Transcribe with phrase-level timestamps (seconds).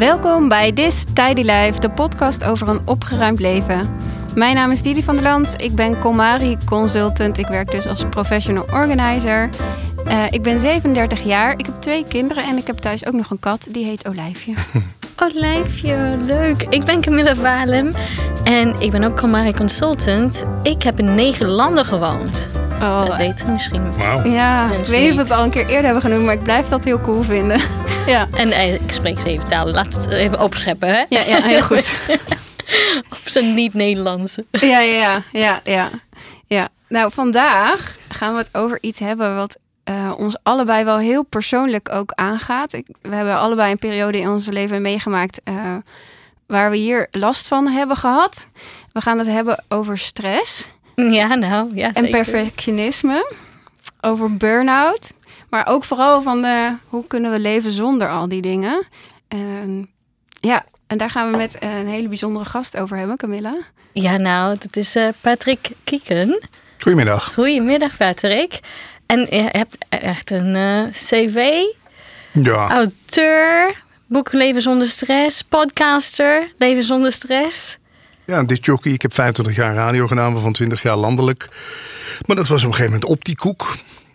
[0.00, 3.96] Welkom bij This Tidy Life, de podcast over een opgeruimd leven.
[4.34, 5.54] Mijn naam is Didi van der Lans.
[5.54, 7.38] Ik ben Comari Consultant.
[7.38, 9.50] Ik werk dus als professional organizer.
[10.06, 11.52] Uh, ik ben 37 jaar.
[11.52, 13.68] Ik heb twee kinderen en ik heb thuis ook nog een kat.
[13.70, 14.54] Die heet Olijfje.
[15.34, 16.62] Olijfje, leuk.
[16.62, 17.92] Ik ben Camilla Valem
[18.44, 20.46] en ik ben ook Comari Consultant.
[20.62, 22.48] Ik heb in negen landen gewoond.
[22.82, 23.92] Oh, dat weten misschien.
[23.92, 24.26] Wow.
[24.26, 26.42] Ja, ik weet niet of we het al een keer eerder hebben genoemd, maar ik
[26.42, 27.60] blijf dat heel cool vinden.
[28.06, 28.28] ja.
[28.34, 29.74] En eh, ik spreek zeven talen.
[29.74, 31.04] Laat het even opscheppen, hè?
[31.08, 32.00] Ja, ja heel goed.
[33.10, 34.44] Op zijn niet-Nederlandse.
[34.50, 35.90] Ja, ja, ja, ja,
[36.46, 36.68] ja.
[36.88, 41.92] Nou, vandaag gaan we het over iets hebben wat uh, ons allebei wel heel persoonlijk
[41.92, 42.72] ook aangaat.
[42.72, 45.54] Ik, we hebben allebei een periode in ons leven meegemaakt uh,
[46.46, 48.48] waar we hier last van hebben gehad.
[48.92, 50.68] We gaan het hebben over stress.
[51.18, 53.32] Ja, nou, ja, En perfectionisme.
[54.00, 55.12] Over burn-out.
[55.50, 58.86] Maar ook vooral van de, hoe kunnen we leven zonder al die dingen.
[59.28, 59.90] En,
[60.40, 63.54] ja, en daar gaan we met een hele bijzondere gast over hebben, Camilla.
[63.92, 66.40] Ja, nou, dat is uh, Patrick Kieken.
[66.78, 67.34] Goedemiddag.
[67.34, 68.60] Goedemiddag, Patrick.
[69.06, 71.62] En je hebt echt een uh, cv.
[72.32, 72.68] Ja.
[72.68, 77.78] Auteur, boek Leven zonder stress, podcaster, Leven zonder stress.
[78.30, 78.92] Ja, een discjockey.
[78.92, 81.48] Ik heb 25 jaar radio gedaan, van 20 jaar landelijk.
[82.26, 83.74] Maar dat was op een gegeven moment op die koek.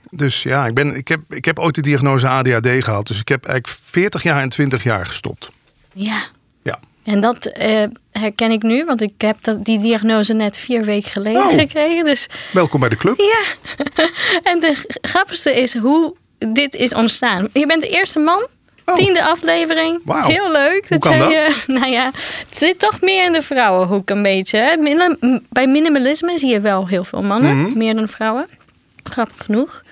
[0.09, 3.07] Dus ja, ik, ben, ik, heb, ik heb ooit de diagnose ADHD gehad.
[3.07, 5.49] Dus ik heb eigenlijk 40 jaar en 20 jaar gestopt.
[5.93, 6.23] Ja.
[6.61, 6.79] Ja.
[7.03, 11.11] En dat uh, herken ik nu, want ik heb dat, die diagnose net vier weken
[11.11, 11.59] geleden oh.
[11.59, 12.03] gekregen.
[12.03, 12.29] Dus...
[12.53, 13.17] Welkom bij de club.
[13.17, 13.43] Ja.
[14.51, 17.47] en de grappigste is hoe dit is ontstaan.
[17.53, 18.47] Je bent de eerste man
[18.85, 18.95] Oh.
[18.95, 20.01] Tiende aflevering.
[20.03, 20.25] Wow.
[20.25, 20.85] Heel leuk.
[20.89, 21.29] Hoe kan dat?
[21.29, 22.05] Je, nou ja,
[22.47, 25.41] het zit toch meer in de vrouwenhoek een beetje.
[25.49, 27.61] Bij minimalisme zie je wel heel veel mannen.
[27.61, 27.77] Mhm.
[27.77, 28.47] Meer dan vrouwen.
[29.03, 29.83] Grappig genoeg.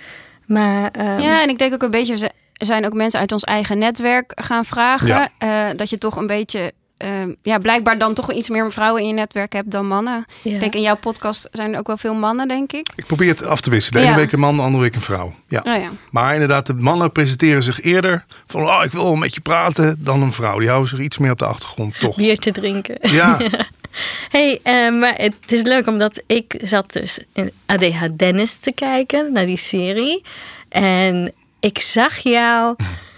[0.45, 1.19] Maar, um...
[1.19, 2.31] Ja, en ik denk ook een beetje...
[2.53, 5.07] Er zijn ook mensen uit ons eigen netwerk gaan vragen.
[5.07, 5.29] Ja.
[5.43, 6.71] Uh, dat je toch een beetje
[7.03, 10.25] uh, ja, blijkbaar dan toch iets meer vrouwen in je netwerk hebt dan mannen.
[10.41, 12.89] Ik denk in jouw podcast zijn er ook wel veel mannen, denk ik.
[12.95, 14.01] Ik probeer het af te wisselen.
[14.01, 15.35] De ene week een man, de andere week een vrouw.
[15.47, 15.59] Ja.
[15.59, 15.89] Oh ja.
[16.11, 18.61] Maar inderdaad, de mannen presenteren zich eerder van...
[18.61, 20.59] oh, ik wil wel met je praten, dan een vrouw.
[20.59, 22.15] Die houden zich iets meer op de achtergrond, toch?
[22.15, 22.97] Bier te drinken.
[23.01, 23.37] Ja.
[24.35, 29.33] hey, uh, maar het is leuk omdat ik zat dus in ADH Dennis te kijken
[29.33, 30.21] naar die serie.
[30.69, 32.75] En ik zag jou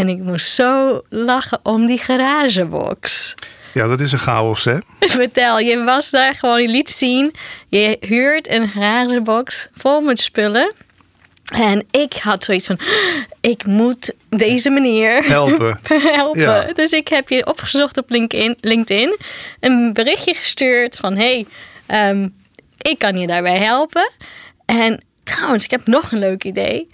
[0.00, 3.34] en ik moest zo lachen om die garagebox.
[3.74, 4.78] Ja, dat is een chaos, hè?
[5.00, 7.34] Vertel, je was daar gewoon, je liet zien.
[7.68, 10.72] Je huurt een garagebox vol met spullen.
[11.44, 12.78] En ik had zoiets van,
[13.40, 15.80] ik moet deze meneer helpen.
[15.82, 16.40] helpen.
[16.40, 16.72] Ja.
[16.72, 19.18] Dus ik heb je opgezocht op LinkedIn, LinkedIn
[19.60, 21.46] een berichtje gestuurd van, hey,
[21.88, 22.34] um,
[22.78, 24.10] ik kan je daarbij helpen.
[24.66, 26.88] En trouwens, ik heb nog een leuk idee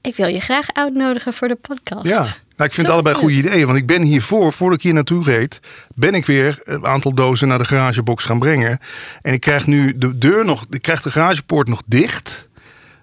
[0.00, 2.06] ik wil je graag uitnodigen voor de podcast.
[2.06, 2.26] Ja,
[2.66, 3.66] ik vind het allebei een goede idee.
[3.66, 5.60] Want ik ben hiervoor, voordat ik hier naartoe reed,
[5.94, 8.78] ben ik weer een aantal dozen naar de garagebox gaan brengen.
[9.22, 12.48] En ik krijg nu de deur nog, ik krijg de garagepoort nog dicht.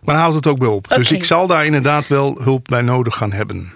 [0.01, 0.87] Maar dan houdt het ook wel op.
[0.87, 3.71] Dus ik zal daar inderdaad wel hulp bij nodig gaan hebben.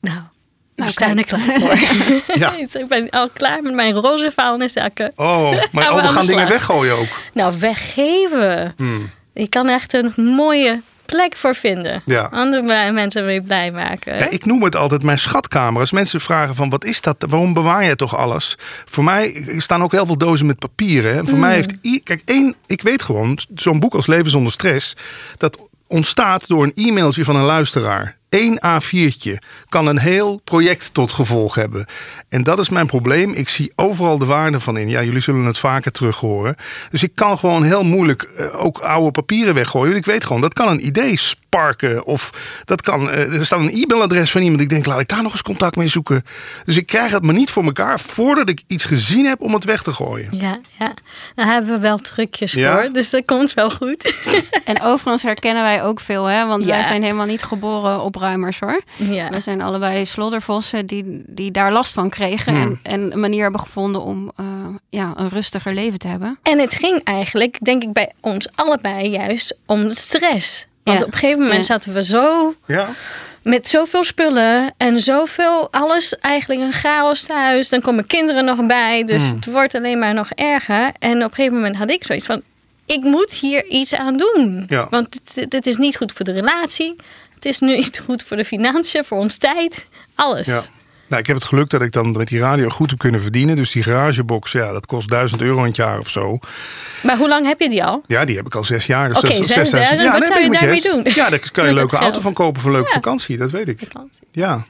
[0.00, 1.76] Nou, nou, we staan er klaar voor.
[2.42, 2.56] ja.
[2.80, 5.12] ik ben al klaar met mijn roze vuilniszakken.
[5.16, 7.18] Oh, maar nou, oh, we gaan dingen weggooien ook.
[7.34, 8.74] Nou, weggeven.
[8.76, 9.10] Hmm.
[9.34, 10.82] Je kan echt een mooie
[11.12, 12.02] plek voor vinden.
[12.04, 12.28] Ja.
[12.30, 14.18] Andere mensen weer blij maken.
[14.18, 15.80] Ja, ik noem het altijd mijn schatkamer.
[15.80, 17.24] Als mensen vragen van wat is dat?
[17.28, 18.58] Waarom bewaar je toch alles?
[18.84, 21.18] Voor mij staan ook heel veel dozen met papieren.
[21.18, 21.54] En voor mij mm.
[21.54, 22.02] heeft...
[22.02, 24.96] Kijk, één, ik weet gewoon, zo'n boek als Leven zonder stress...
[25.36, 28.20] dat ontstaat door een e-mailtje van een luisteraar.
[28.32, 29.34] Eén A4'tje
[29.68, 31.86] kan een heel project tot gevolg hebben.
[32.28, 33.32] En dat is mijn probleem.
[33.32, 34.88] Ik zie overal de waarde van in.
[34.88, 36.54] Ja, jullie zullen het vaker terug horen.
[36.90, 39.96] Dus ik kan gewoon heel moeilijk uh, ook oude papieren weggooien.
[39.96, 42.04] Ik weet gewoon, dat kan een idee sparken.
[42.04, 42.30] Of
[42.64, 44.60] dat kan, uh, er staat een e-mailadres van iemand.
[44.60, 46.24] Ik denk, laat ik daar nog eens contact mee zoeken.
[46.64, 49.64] Dus ik krijg het maar niet voor elkaar voordat ik iets gezien heb om het
[49.64, 50.28] weg te gooien.
[50.30, 50.94] Ja, ja.
[51.34, 52.80] daar hebben we wel trucjes ja?
[52.80, 52.92] voor.
[52.92, 54.16] Dus dat komt wel goed.
[54.64, 56.46] en overigens herkennen wij ook veel, hè?
[56.46, 58.80] Want wij zijn helemaal niet geboren opruimers hoor.
[58.96, 59.28] Ja.
[59.28, 62.54] We zijn allebei sloddervossen die, die daar last van kregen.
[62.54, 62.78] En, hmm.
[62.82, 64.46] en, een manier hebben gevonden om uh,
[64.88, 66.38] ja, een rustiger leven te hebben.
[66.42, 70.66] En het ging eigenlijk, denk ik, bij ons allebei juist om stress.
[70.82, 72.54] Want op een gegeven moment zaten we zo.
[72.66, 72.88] Ja
[73.42, 77.68] met zoveel spullen en zoveel, alles eigenlijk een chaos thuis.
[77.68, 79.34] Dan komen kinderen nog bij, dus hmm.
[79.34, 80.90] het wordt alleen maar nog erger.
[80.98, 82.42] En op een gegeven moment had ik zoiets van,
[82.86, 84.64] ik moet hier iets aan doen.
[84.68, 84.86] Ja.
[84.90, 86.96] Want het, is niet goed voor de relatie.
[87.42, 90.46] Het is nu niet goed voor de financiën, voor ons tijd, alles.
[90.46, 90.62] Ja.
[91.06, 93.56] Nou, ik heb het geluk dat ik dan met die radio goed heb kunnen verdienen.
[93.56, 96.38] Dus die garagebox, ja, dat kost 1000 euro in het jaar of zo.
[97.02, 98.02] Maar hoe lang heb je die al?
[98.06, 99.08] Ja, die heb ik al zes jaar.
[99.08, 100.00] Dus Oké, okay, 6000.
[100.00, 101.02] Ja, wat zou je daarmee doen?
[101.14, 103.36] Ja, daar kan je een leuke auto van kopen voor een leuke vakantie.
[103.36, 103.78] Dat weet ik.
[103.78, 104.20] Vakantie.
[104.30, 104.66] Ja.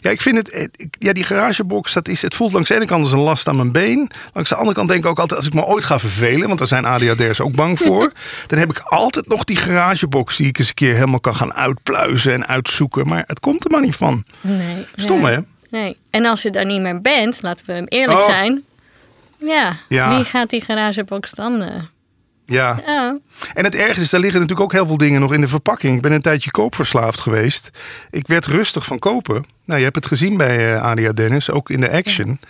[0.00, 0.50] Ja, ik vind het.
[0.50, 0.66] eh,
[0.98, 3.56] Ja, die garagebox, dat is, het voelt langs de ene kant als een last aan
[3.56, 4.10] mijn been.
[4.32, 6.58] Langs de andere kant denk ik ook altijd, als ik me ooit ga vervelen, want
[6.58, 8.12] daar zijn ADHD'ers ook bang voor,
[8.46, 11.54] dan heb ik altijd nog die garagebox die ik eens een keer helemaal kan gaan
[11.54, 13.06] uitpluizen en uitzoeken.
[13.08, 14.24] Maar het komt er maar niet van.
[14.40, 14.84] Nee.
[14.94, 15.38] Stom, hè?
[15.70, 15.96] Nee.
[16.10, 18.24] En als je daar niet meer bent, laten we hem eerlijk Oh.
[18.24, 18.62] zijn.
[19.38, 20.16] Ja, Ja.
[20.16, 21.62] wie gaat die garagebox dan?
[22.48, 22.80] Ja.
[22.86, 23.18] Ja.
[23.54, 25.96] En het ergste is, daar liggen natuurlijk ook heel veel dingen nog in de verpakking.
[25.96, 27.70] Ik ben een tijdje koopverslaafd geweest.
[28.10, 29.44] Ik werd rustig van kopen.
[29.64, 32.40] Nou, je hebt het gezien bij eh ADA Dennis, ook in de action.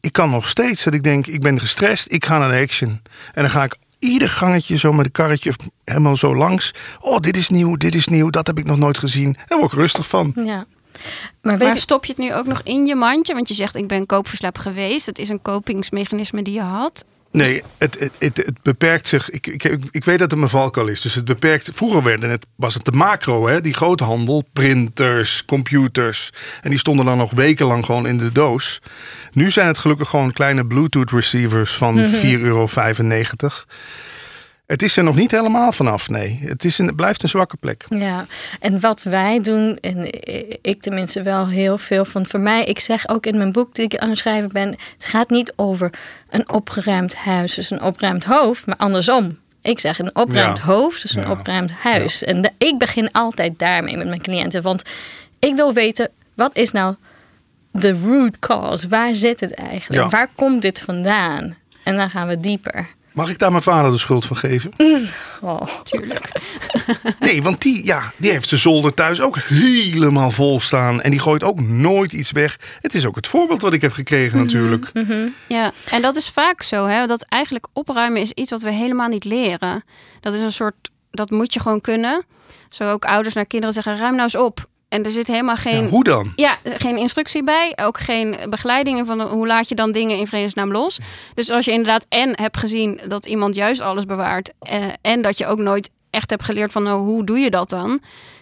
[0.00, 3.02] Ik kan nog steeds dat ik denk, ik ben gestrest, ik ga naar de action.
[3.32, 5.52] En dan ga ik ieder gangetje zo met een karretje
[5.84, 6.74] helemaal zo langs.
[7.00, 9.36] Oh, dit is nieuw, dit is nieuw, dat heb ik nog nooit gezien.
[9.46, 10.32] Daar word ik rustig van.
[10.34, 10.66] ja.
[11.42, 13.34] Maar weet Maar je, stop je het nu ook nog in je mandje?
[13.34, 15.06] Want je zegt, ik ben koopverslaafd geweest.
[15.06, 17.04] Het is een kopingsmechanisme die je had.
[17.36, 19.30] Nee, het, het, het, het beperkt zich.
[19.30, 21.00] Ik, ik, ik weet dat het mijn valkuil is.
[21.00, 21.70] Dus het beperkt.
[21.74, 26.30] Vroeger werden het, was het de macro, hè, die groothandel, printers, computers.
[26.62, 28.80] En die stonden dan nog wekenlang gewoon in de doos.
[29.32, 32.68] Nu zijn het gelukkig gewoon kleine Bluetooth receivers van 4,95 euro.
[34.66, 36.38] Het is er nog niet helemaal vanaf, nee.
[36.42, 37.84] Het, is een, het blijft een zwakke plek.
[37.88, 38.26] Ja,
[38.60, 40.08] en wat wij doen, en
[40.62, 43.84] ik tenminste wel heel veel van voor mij, ik zeg ook in mijn boek die
[43.84, 45.90] ik aan het schrijven ben, het gaat niet over
[46.30, 49.38] een opgeruimd huis, dus een opgeruimd hoofd, maar andersom.
[49.62, 50.64] Ik zeg een opgeruimd Ja.
[50.64, 51.30] hoofd, dus een Ja.
[51.30, 52.24] opgeruimd huis.
[52.24, 54.82] En de- ik begin altijd daarmee met mijn cliënten, want
[55.38, 56.94] ik wil weten, wat is nou
[57.72, 58.88] de root cause?
[58.88, 60.10] Waar zit het eigenlijk?
[60.10, 61.56] Waar komt dit vandaan?
[61.84, 62.86] En dan gaan we dieper.
[63.14, 64.70] Mag ik daar mijn vader de schuld van geven?
[65.40, 65.62] Oh.
[65.82, 66.28] Tuurlijk.
[67.20, 71.00] Nee, want die, ja, die heeft zijn zolder thuis ook helemaal vol staan.
[71.00, 72.58] En die gooit ook nooit iets weg.
[72.80, 74.90] Het is ook het voorbeeld wat ik heb gekregen natuurlijk.
[75.46, 77.06] Ja, en dat is vaak zo, hè?
[77.06, 79.84] Dat eigenlijk opruimen is iets wat we helemaal niet leren.
[80.20, 82.24] Dat is een soort, dat moet je gewoon kunnen.
[82.68, 84.68] Zo ook ouders naar kinderen zeggen, ruim nou eens op.
[84.94, 85.82] En er zit helemaal geen...
[85.82, 86.32] Ja, hoe dan?
[86.36, 87.72] Ja, geen instructie bij.
[87.76, 90.98] Ook geen begeleiding van hoe laat je dan dingen in vredesnaam los.
[91.34, 94.52] Dus als je inderdaad en hebt gezien dat iemand juist alles bewaart.
[94.58, 97.70] Eh, en dat je ook nooit echt hebt geleerd van nou, hoe doe je dat
[97.70, 98.00] dan?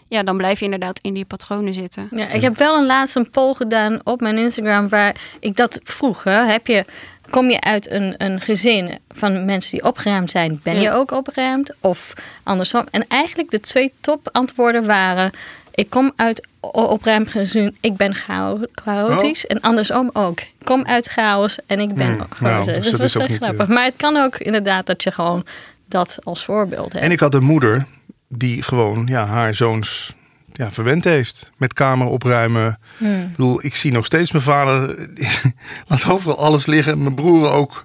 [0.09, 2.09] Ja, dan blijf je inderdaad in die patronen zitten.
[2.11, 5.81] Ja, ik heb wel een laatst een poll gedaan op mijn Instagram waar ik dat
[5.83, 6.25] vroeg.
[6.25, 6.45] Hè.
[6.45, 6.85] Heb je,
[7.31, 10.61] kom je uit een, een gezin van mensen die opgeruimd zijn?
[10.63, 11.75] Ben je ook opgeruimd?
[11.81, 12.13] Of
[12.43, 12.85] andersom?
[12.91, 15.33] En eigenlijk de twee topantwoorden waren...
[15.75, 19.47] Ik kom uit o- opruimd gezin, ik ben chao- chaotisch.
[19.47, 20.41] En andersom ook.
[20.41, 22.41] Ik kom uit chaos en ik ben Hmm, chaotisch.
[22.41, 23.69] nou, dus dus dat was echt niet, grappig.
[23.69, 25.45] Maar het kan ook inderdaad dat je gewoon
[25.89, 27.05] dat als voorbeeld hebt.
[27.05, 27.87] En ik had een moeder
[28.29, 30.13] die gewoon ja, haar zoons
[30.53, 31.51] ja, verwend heeft.
[31.57, 32.79] Met kamer opruimen.
[32.99, 35.09] Ik bedoel, ik zie nog steeds mijn vader.
[35.89, 37.03] laat overal alles liggen.
[37.03, 37.85] Mijn broer ook.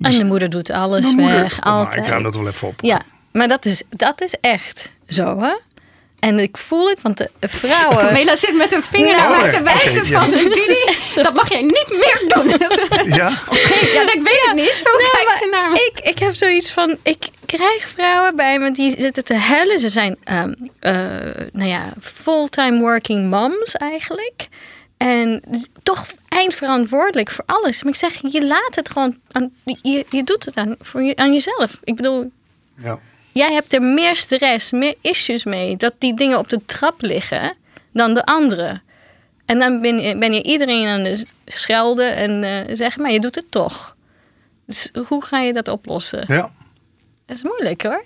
[0.00, 2.04] En de moeder doet alles Mijn moeder, weg, kom maar, altijd.
[2.04, 2.80] ik ruim dat wel even op.
[2.80, 3.00] Ja,
[3.32, 5.54] maar dat is, dat is echt zo, hè?
[6.20, 8.12] En ik voel het, want de vrouwen...
[8.12, 10.20] Mela zit met een vinger Nou, naar mij te wijzen ja.
[10.20, 10.30] van...
[10.30, 12.48] Didi, dat mag jij niet meer doen.
[13.20, 13.28] Ja?
[13.94, 14.80] ja, ik weet het niet.
[14.82, 15.90] Zo Nee, kijkt ze naar me.
[15.94, 19.78] ik, ik heb zoiets van, ik krijg vrouwen bij me die zitten te huilen.
[19.78, 20.94] Ze zijn, ehm, eh,
[21.52, 24.48] nou ja, fulltime working moms eigenlijk.
[24.96, 25.42] En
[25.82, 27.82] toch eindverantwoordelijk voor alles.
[27.82, 31.16] Maar ik zeg, je laat het gewoon, aan, je, je doet het aan, voor je,
[31.16, 31.80] aan jezelf.
[31.84, 32.30] Ik bedoel,
[32.82, 32.98] ja.
[33.32, 37.56] Jij hebt er meer stress, meer issues mee dat die dingen op de trap liggen
[37.92, 38.82] dan de anderen.
[39.46, 43.20] En dan ben je, ben je iedereen aan het schelden en eh, zeggen, maar je
[43.20, 43.96] doet het toch.
[44.66, 46.24] Dus hoe ga je dat oplossen?
[46.28, 46.50] ja.
[47.26, 48.04] Dat is moeilijk hoor.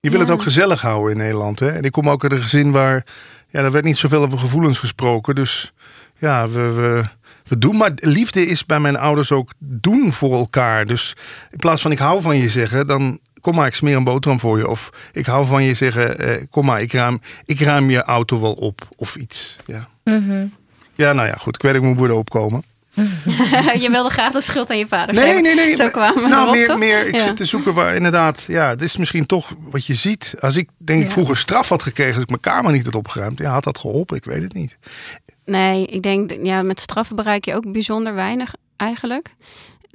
[0.00, 1.60] Je wil het ook gezellig houden in Nederland.
[1.60, 1.70] Hè?
[1.70, 3.04] En ik kom ook uit een gezin waar.
[3.50, 5.34] Ja, er werd niet zoveel over gevoelens gesproken.
[5.34, 5.72] Dus
[6.18, 7.04] ja, we, we,
[7.48, 7.76] we doen.
[7.76, 10.86] Maar liefde is bij mijn ouders ook doen voor elkaar.
[10.86, 11.16] Dus
[11.50, 14.40] in plaats van ik hou van je zeggen, dan kom maar, ik smeer een boterham
[14.40, 14.68] voor je.
[14.68, 18.40] Of ik hou van je zeggen, eh, kom maar, ik ruim, ik ruim je auto
[18.40, 18.88] wel op.
[18.96, 19.56] Of iets.
[19.66, 19.88] Ja.
[20.94, 21.54] ja, nou ja, goed.
[21.54, 22.62] Ik weet ik moet worden opkomen.
[23.84, 25.42] je wilde graag de schuld aan je vader Nee, geven.
[25.42, 25.74] nee, nee.
[25.74, 27.06] Zo kwamen we nou, meer, meer.
[27.06, 27.22] Ik Ja.
[27.22, 28.44] zit te zoeken waar inderdaad.
[28.48, 30.34] Ja, het is misschien toch wat je ziet.
[30.40, 31.12] Als ik denk ik Ja.
[31.12, 33.38] vroeger straf had gekregen als ik mijn kamer niet had opgeruimd.
[33.38, 34.16] Ja, had dat geholpen?
[34.16, 34.76] Ik weet het niet.
[35.44, 39.34] Nee, ik denk, ja, met straffen bereik je ook bijzonder weinig eigenlijk.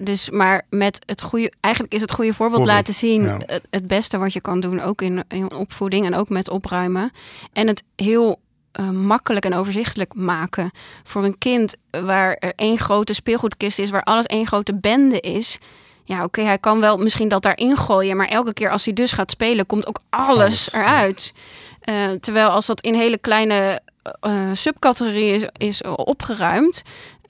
[0.03, 3.37] Dus, maar met het goede, eigenlijk is het goede voorbeeld, Voorbeeld, laten zien ja.
[3.45, 7.11] het, het beste wat je kan doen, ook in, in opvoeding en ook met opruimen.
[7.53, 8.39] En het heel
[8.71, 10.71] eh, makkelijk en overzichtelijk maken
[11.03, 15.57] voor een kind waar er één grote speelgoedkist is, waar alles één grote bende is.
[16.03, 19.11] Ja, oké, hij kan wel misschien dat daarin gooien, maar elke keer als hij dus
[19.11, 20.79] gaat spelen, komt ook alles, Alles, ja.
[20.79, 21.33] eruit.
[21.81, 23.81] Eh, terwijl als dat in hele kleine
[24.19, 26.81] eh, subcategorieën is, is opgeruimd,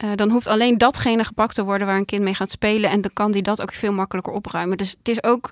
[0.02, 2.90] eh, dan hoeft alleen datgene gepakt te worden waar een kind mee gaat spelen.
[2.90, 4.78] En dan kan die dat ook veel makkelijker opruimen.
[4.78, 5.52] Dus het is ook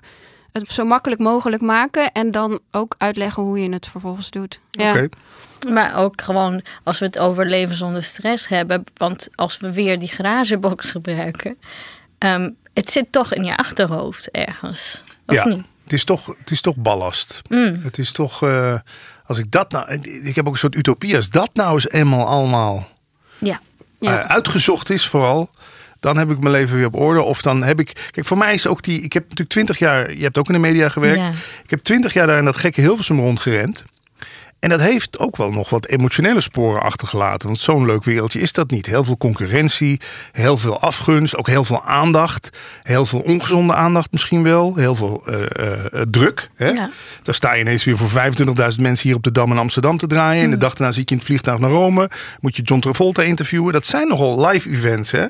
[0.52, 4.60] het zo makkelijk mogelijk maken en dan ook uitleggen hoe je het vervolgens doet.
[4.70, 4.90] Ja.
[4.90, 5.08] Oké.
[5.72, 8.84] Maar ook gewoon als we het over leven zonder stress hebben.
[8.96, 11.58] Want als we weer die garagebox gebruiken.
[12.18, 15.04] ehm, het zit toch in je achterhoofd ergens.
[15.26, 15.64] Of ja, niet?
[15.82, 17.42] het is toch, het is toch ballast.
[17.48, 17.80] Mm.
[17.82, 18.78] Het is toch, eh,
[19.24, 19.92] als ik dat nou,
[20.22, 22.88] ik heb ook een soort utopie, als dat nou eens eenmaal allemaal
[23.38, 23.60] Ja.
[24.00, 24.22] Ja.
[24.22, 25.50] eh, uitgezocht is vooral.
[26.00, 27.22] Dan heb ik mijn leven weer op orde.
[27.22, 28.08] Of dan heb ik.
[28.10, 29.02] Kijk, voor mij is ook die.
[29.02, 30.14] Ik heb natuurlijk twintig jaar.
[30.14, 31.26] Je hebt ook in de media gewerkt.
[31.26, 31.32] Ja.
[31.64, 33.84] Ik heb twintig jaar daar in dat gekke Hilversum rondgerend.
[34.60, 37.48] En dat heeft ook wel nog wat emotionele sporen achtergelaten.
[37.48, 38.86] Want zo'n leuk wereldje is dat niet.
[38.86, 40.00] Heel veel concurrentie,
[40.32, 42.50] heel veel afgunst, ook heel veel aandacht.
[42.82, 44.74] Heel veel ongezonde aandacht misschien wel.
[44.76, 46.50] Heel veel eh, eh, eh, druk.
[46.54, 46.68] Hè?
[46.68, 46.90] Ja.
[47.22, 50.06] Dan sta je ineens weer voor 25.000 mensen hier op de Dam in Amsterdam te
[50.06, 50.44] draaien.
[50.44, 52.10] En de dag daarna zit je in het vliegtuig naar Rome.
[52.40, 53.72] Moet je John Travolta interviewen.
[53.72, 55.10] Dat zijn nogal live events.
[55.10, 55.26] Hè?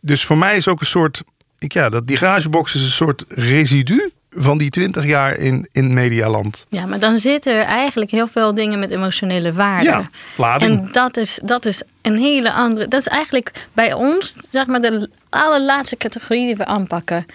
[0.00, 1.22] Dus voor mij is ook een soort...
[1.58, 5.92] Ik, ja, dat, die garagebox is een soort residu van die 20 jaar in, in
[5.92, 6.66] medialand.
[6.68, 9.84] ja, maar dan zitten er eigenlijk heel veel dingen met emotionele waarde.
[9.84, 10.70] Ja, lading.
[10.70, 12.88] En dat is, dat is een hele andere.
[12.88, 17.26] Dat is eigenlijk bij ons, zeg maar, de allerlaatste categorie die we aanpakken.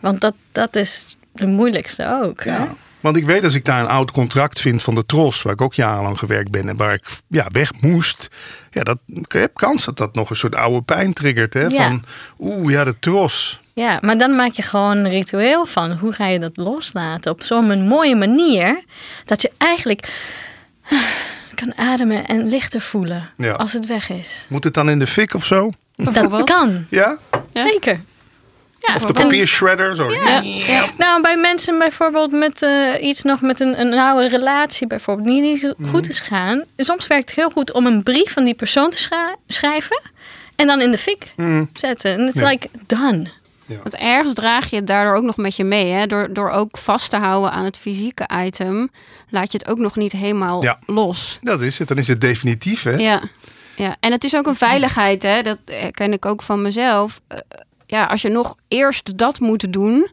[0.00, 2.44] Want dat, dat is de moeilijkste ook.
[2.44, 2.56] Hè?
[2.56, 2.74] Ja.
[3.00, 5.60] Want ik weet als ik daar een oud contract vind van de Tros, waar ik
[5.60, 8.28] ook jarenlang gewerkt ben en waar ik ja, weg moest.
[8.70, 11.54] Ja, dat, ik heb kans dat dat nog een soort oude pijn triggert.
[11.54, 11.66] Hè?
[11.66, 11.88] Ja.
[11.88, 12.04] Van
[12.38, 13.60] oeh, ja, de Tros.
[13.78, 17.42] Ja, maar dan maak je gewoon een ritueel van hoe ga je dat loslaten op
[17.42, 18.80] zo'n mooie manier
[19.24, 20.08] dat je eigenlijk
[21.54, 23.52] kan ademen en lichter voelen Ja.
[23.52, 24.44] als het weg is.
[24.48, 25.70] Moet het dan in de fik of zo?
[25.96, 27.16] Dat kan, Ja?
[27.52, 27.60] Ja.
[27.68, 28.00] zeker.
[28.80, 29.96] Ja, Of de papiershredder?
[29.96, 30.10] Zo.
[30.10, 30.40] Ja.
[30.66, 30.88] Ja.
[30.98, 32.70] Nou, bij mensen bijvoorbeeld met eh,
[33.02, 35.90] iets nog met een, een oude relatie bijvoorbeeld die niet zo Mhm.
[35.90, 36.64] goed is gaan.
[36.76, 39.08] Soms werkt het heel goed om een brief van die persoon te
[39.46, 40.00] schrijven
[40.56, 41.34] en dan in de fik
[41.72, 42.12] zetten.
[42.12, 42.44] En het is Mhm.
[42.44, 42.50] Ja.
[42.50, 43.26] like done.
[43.76, 45.90] Want ergens draag je het daardoor ook nog met je mee.
[45.92, 46.06] Hè?
[46.06, 48.90] Door, door ook vast te houden aan het fysieke item,
[49.28, 50.78] laat je het ook nog niet helemaal Ja.
[50.86, 51.38] los.
[51.42, 52.82] Dat is het, dan is het definitief.
[52.82, 52.90] Hè?
[52.96, 53.20] Ja.
[53.76, 55.42] ja, en het is ook een veiligheid, hè?
[55.42, 55.58] dat
[55.90, 57.20] ken ik ook van mezelf.
[57.26, 57.38] Eh,
[57.86, 60.08] ja, als je nog eerst dat moet doen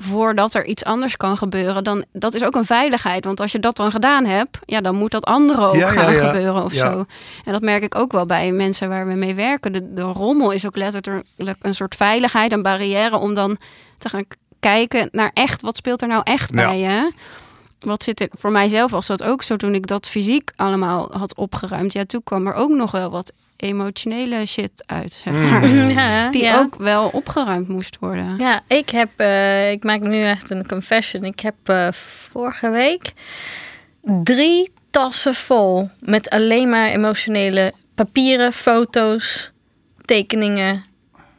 [0.00, 3.24] voordat er iets anders kan gebeuren, dan dat is ook een veiligheid.
[3.24, 6.12] Want als je dat dan gedaan hebt, ja, dan moet dat andere ook Ja, gaan
[6.12, 6.26] ja.
[6.26, 7.04] gebeuren of zo.
[7.44, 9.72] En dat merk ik ook wel bij mensen waar we mee werken.
[9.72, 13.56] De, de rommel is ook letterlijk een soort veiligheid, een barrière om dan
[13.98, 14.24] te gaan
[14.60, 17.12] kijken naar echt, wat speelt er nou echt bij je?
[17.78, 21.36] Wat zit er voor mijzelf was dat ook zo toen ik dat fysiek allemaal had
[21.36, 21.92] opgeruimd.
[21.92, 25.50] Ja, toen kwam er ook nog wel wat emotionele shit uit, zeg Mm.
[25.50, 25.66] maar.
[26.02, 26.58] Ja, Die ja.
[26.58, 28.34] ook wel opgeruimd moest worden.
[28.38, 31.24] Ja, ik heb, eh, ik maak nu echt een confession.
[31.24, 33.12] Ik heb eh, vorige week
[34.02, 39.52] drie tassen vol met alleen maar emotionele papieren, foto's,
[40.04, 40.84] tekeningen.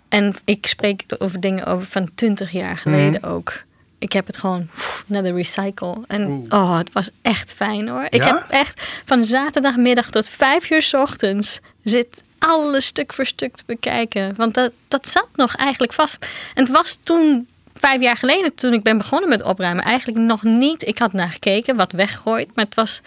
[0.10, 3.64] En ik spreek over dingen over van 20 jaar geleden ook.
[4.00, 5.96] Ik heb het gewoon pff, naar de recycle.
[6.08, 6.46] En Oeh.
[6.54, 8.06] oh, het was echt fijn hoor.
[8.10, 8.26] Ik Ja?
[8.26, 13.64] heb echt van zaterdagmiddag tot vijf uur 's ochtends zit alles stuk voor stuk te
[13.66, 14.36] bekijken.
[14.36, 16.26] Want dat, dat zat nog eigenlijk vast.
[16.54, 20.44] En het was toen, vijf jaar geleden, toen ik ben begonnen met opruimen, eigenlijk nog
[20.44, 20.88] niet.
[20.88, 23.02] Ik had naar gekeken, wat weggegooid, maar het was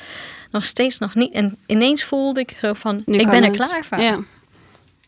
[0.51, 1.33] nog steeds nog niet.
[1.33, 3.57] En ineens voelde ik zo van, Nu ik ben er het.
[3.69, 4.01] klaar voor.
[4.01, 4.19] Ja.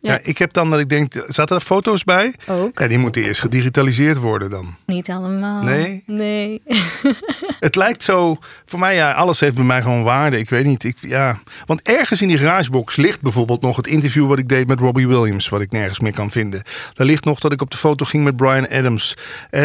[0.05, 0.13] Ja.
[0.13, 0.19] Ja.
[0.23, 2.35] ik heb dan dat ik denk, zaten er foto's bij?
[2.49, 2.79] Ook.
[2.79, 4.75] Ja, die moeten eerst gedigitaliseerd worden dan.
[4.87, 5.63] Niet allemaal.
[5.63, 6.03] Nee?
[6.07, 6.63] Nee.
[7.61, 10.39] Het lijkt zo, voor mij, ja, alles heeft bij mij gewoon waarde.
[10.39, 11.39] Ik weet niet, ik, ja.
[11.67, 15.09] Want ergens in die garagebox ligt bijvoorbeeld nog het interview wat ik deed met Robbie
[15.09, 16.63] Williams, wat ik nergens meer kan vinden.
[16.95, 19.17] Daar ligt nog dat ik op de foto ging met Brian Adams.
[19.51, 19.63] Eh,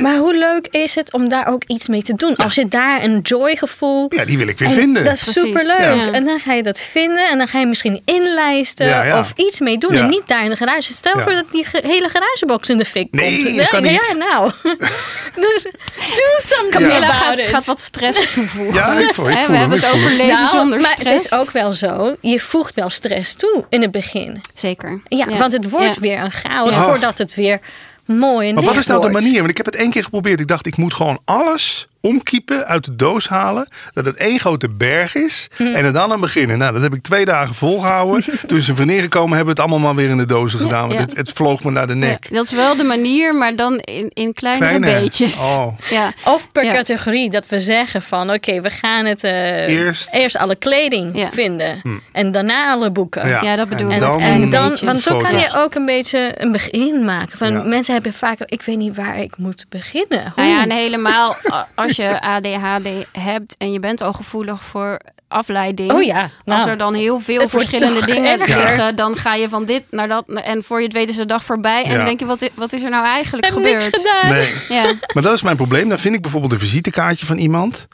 [0.00, 2.36] Maar hoe leuk is het om daar ook iets mee te doen?
[2.36, 4.06] Als je daar een joygevoel...
[4.14, 5.04] ja, die wil ik weer En vinden.
[5.04, 5.78] Dat is superleuk.
[5.78, 6.12] ja.
[6.12, 9.18] En dan ga je dat vinden en dan ga je misschien inlijsten Ja, ja.
[9.18, 9.92] of iets mee doen.
[9.94, 10.00] Ja.
[10.00, 10.92] En niet daar in de garage.
[10.92, 11.22] Stel Ja.
[11.22, 13.56] voor dat die ge- hele garagebox in de fik Nee, komt.
[13.56, 14.06] dat kan ja, niet.
[14.08, 14.50] Ja, nou.
[15.46, 15.62] dus
[15.96, 17.48] do something Camilla about gaat, it.
[17.48, 18.74] gaat wat stress toevoegen.
[18.74, 20.92] Ja, ik voel- ik voel we hem, hebben ik het over leven Nou, zonder maar
[20.98, 21.12] stress.
[21.12, 22.16] het is ook wel zo.
[22.20, 24.40] Je voegt wel stress toe in het begin.
[24.54, 25.00] Zeker.
[25.08, 26.00] Ja, want het wordt Ja.
[26.00, 26.84] weer een chaos Ja.
[26.84, 27.60] voordat het weer
[28.06, 29.36] mooi en Maar wat is nou de manier?
[29.38, 30.40] Want ik heb het één keer geprobeerd.
[30.40, 33.68] Ik dacht, ik moet gewoon alles omkiepen, uit de doos halen.
[33.92, 35.48] Dat het één grote berg is.
[35.56, 35.62] Hm.
[35.62, 36.58] En er dan aan beginnen.
[36.58, 38.24] Nou, dat heb ik twee dagen volgehouden.
[38.46, 40.80] Toen ze vriendin gekomen, hebben we het allemaal maar weer in de dozen gedaan.
[40.88, 41.06] Want ja.
[41.06, 42.26] het, het vloog me naar de nek.
[42.28, 45.00] Ja, dat is wel de manier, maar dan in, in kleinere Kleine.
[45.00, 45.38] beetjes.
[45.38, 45.78] Oh.
[45.90, 46.12] Ja.
[46.24, 46.72] Of per Ja.
[46.72, 49.68] categorie, dat we zeggen van oké, we gaan het eh,
[50.12, 51.30] Eerst- alle kleding Ja.
[51.30, 51.82] vinden.
[52.12, 53.28] En daarna alle boeken.
[53.28, 53.42] Ja.
[53.42, 54.02] Ja, dat bedoel En ik.
[54.02, 57.38] En, dan- en dan, want zo kan je ook een beetje een begin maken.
[57.38, 57.62] Van Ja.
[57.62, 60.32] Mensen hebben vaak, ik weet niet waar ik moet beginnen.
[60.36, 64.98] Nou ja, en helemaal a- als je ADHD hebt en je bent al gevoelig voor
[65.28, 65.92] afleiding.
[65.92, 66.60] Oh ja, nou.
[66.60, 68.58] Als er dan heel veel verschillende dingen erger.
[68.58, 70.24] liggen, dan ga je van dit naar dat.
[70.28, 71.84] En voor je het weet is de dag voorbij.
[71.84, 71.96] En Ja.
[71.96, 73.84] dan denk je, wat, wat is er nou eigenlijk Ik heb gebeurd?
[73.84, 74.30] niks gedaan.
[74.32, 74.50] Nee.
[74.68, 75.88] Ja, Maar dat is mijn probleem.
[75.88, 77.86] Dan vind ik bijvoorbeeld een visitekaartje van iemand.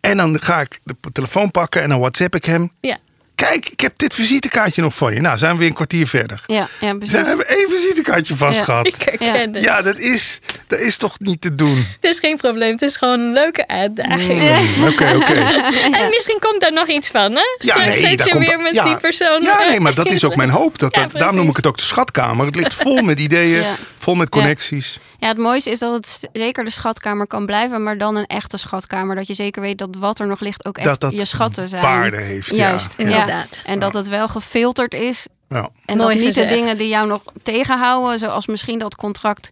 [0.00, 2.72] En dan ga ik de telefoon pakken en dan WhatsApp ik hem.
[2.80, 2.96] Ja.
[3.34, 5.20] Kijk, ik heb dit visitekaartje nog van je.
[5.20, 6.40] Nou, zijn we weer een kwartier verder.
[6.46, 7.26] ja, ja Ze precies.
[7.28, 8.64] hebben één visitekaartje vast Ja.
[8.64, 8.86] gehad.
[8.86, 9.62] Ik herken het.
[9.64, 11.76] Ja, dat is, dat is toch niet te doen.
[12.00, 12.72] Het is geen probleem.
[12.72, 14.40] Het is gewoon een leuke uitdaging.
[14.76, 15.32] Mm, Oké, oké.
[16.00, 17.38] En misschien komt daar nog iets van, hè?
[17.38, 18.82] Ja, Straks nee, je komt- weer met ja.
[18.82, 19.42] die persoon.
[19.42, 20.78] Ja, nee, maar dat is ook mijn hoop.
[20.78, 22.46] Dat, Ja, dat, daarom noem ik het ook de schatkamer.
[22.46, 23.74] Het ligt vol met ideeën, Ja.
[24.04, 24.98] Vol met connecties.
[25.18, 28.56] Ja, het mooiste is dat het zeker de schatkamer kan blijven, maar dan een echte
[28.56, 29.16] schatkamer.
[29.16, 31.68] Dat je zeker weet dat wat er nog ligt ook echt Dat dat je schatten
[31.68, 31.82] zijn.
[31.82, 32.68] waarde heeft, ja.
[32.68, 33.04] Juist, ja.
[33.04, 33.62] Inderdaad.
[33.66, 35.26] En dat het wel gefilterd is.
[35.48, 35.68] Ja.
[35.86, 36.48] En Mooi dat niet gezegd.
[36.48, 39.50] de dingen die jou nog tegenhouden, zoals misschien dat contract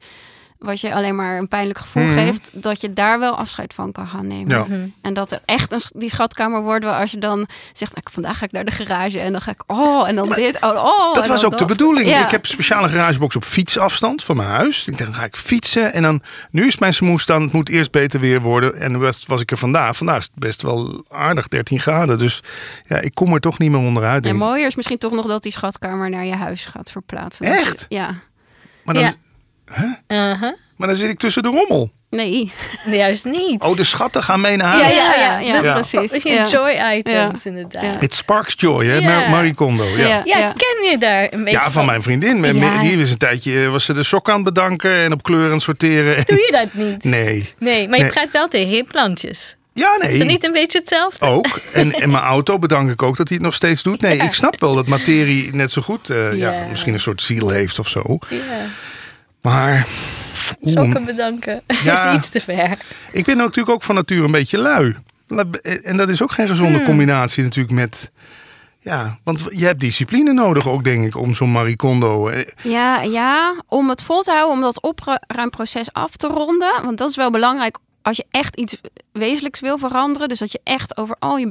[0.62, 2.12] wat je alleen maar een pijnlijk gevoel Mhm.
[2.12, 4.48] geeft, dat je daar wel afscheid van kan gaan nemen.
[4.56, 4.66] Ja.
[5.02, 8.38] En dat er echt een, die schatkamer wordt waar als je dan zegt, nou, vandaag
[8.38, 11.14] ga ik naar de garage en dan ga ik, oh, en dan dit, oh, oh.
[11.14, 12.08] Dat was ook de bedoeling.
[12.08, 12.24] Ja.
[12.24, 14.86] Ik heb een speciale garagebox op fietsafstand van mijn huis.
[14.88, 15.92] Ik dacht, dan ga ik fietsen.
[15.92, 18.74] En dan, nu is mijn smoes dan, het moet eerst beter weer worden.
[18.80, 19.96] En was, was ik er vandaag.
[19.96, 22.18] Vandaag is het best wel aardig, 13 graden.
[22.18, 22.42] Dus
[22.84, 24.16] ja, ik kom er toch niet meer onderuit.
[24.16, 27.46] En denk mooier is misschien toch nog dat die schatkamer naar je huis gaat verplaatsen.
[27.46, 27.86] Echt?
[27.88, 28.14] Ja.
[28.84, 29.12] maar, dan, Ja.
[30.08, 30.52] Uh-huh.
[30.76, 31.92] maar dan zit ik tussen de rommel.
[32.10, 32.52] Nee.
[32.90, 33.62] Juist niet.
[33.62, 34.94] Oh, de schatten gaan mee naar Ja, huis.
[34.96, 36.22] ja, ja, ja, dat is precies.
[36.22, 36.44] Ja.
[36.46, 37.50] joy items, Ja.
[37.50, 37.82] inderdaad.
[37.82, 37.90] Ja.
[37.92, 38.00] Ja.
[38.00, 38.94] It sparks joy, hè?
[38.96, 39.00] Ja.
[39.20, 39.84] Mar- Marie Kondo.
[39.96, 40.06] Ja.
[40.06, 40.22] Ja.
[40.24, 40.52] Ja.
[40.56, 42.44] ken je daar een beetje van mijn vriendin.
[42.54, 42.80] Ja.
[42.80, 45.52] Die was een tijdje was ze de sok aan het bedanken en op kleur aan
[45.52, 46.24] het sorteren.
[46.26, 47.04] Doe je dat niet?
[47.14, 47.48] Nee.
[47.58, 48.12] Nee, maar je Nee.
[48.12, 49.56] praat wel tegen je plantjes.
[49.74, 50.18] Ja, Is nee.
[50.18, 51.26] dat niet een beetje hetzelfde?
[51.26, 51.60] Ook.
[51.72, 54.00] En, en mijn auto bedank ik ook dat hij het nog steeds doet.
[54.00, 56.50] Nee, ik snap wel dat materie net zo goed eh, ja.
[56.52, 56.66] Ja.
[56.70, 58.18] misschien een soort ziel heeft of zo.
[58.28, 58.38] Ja.
[59.42, 59.86] Maar
[60.60, 62.10] oeh, Sokken bedanken Ja.
[62.10, 62.78] is iets te ver.
[63.12, 64.96] ik ben natuurlijk ook van nature een beetje lui.
[65.82, 66.86] En dat is ook geen gezonde Hmm.
[66.86, 68.10] combinatie natuurlijk met...
[68.80, 72.28] Ja, want je hebt discipline nodig ook, denk ik, om zo'n Marie Kondo...
[72.28, 76.72] eh, Ja, ja, om het vol te houden, om dat opruimproces af te ronden.
[76.84, 78.76] Want dat is wel belangrijk als je echt iets
[79.12, 80.28] wezenlijks wil veranderen.
[80.28, 81.46] Dus dat je echt over al je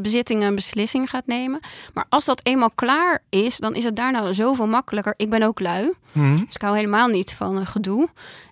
[0.00, 1.60] bezittingen een beslissing gaat nemen.
[1.94, 5.14] Maar als dat eenmaal klaar is, dan is het daarna zoveel makkelijker.
[5.16, 8.08] Ik ben ook lui, hm, dus ik hou helemaal niet van gedoe.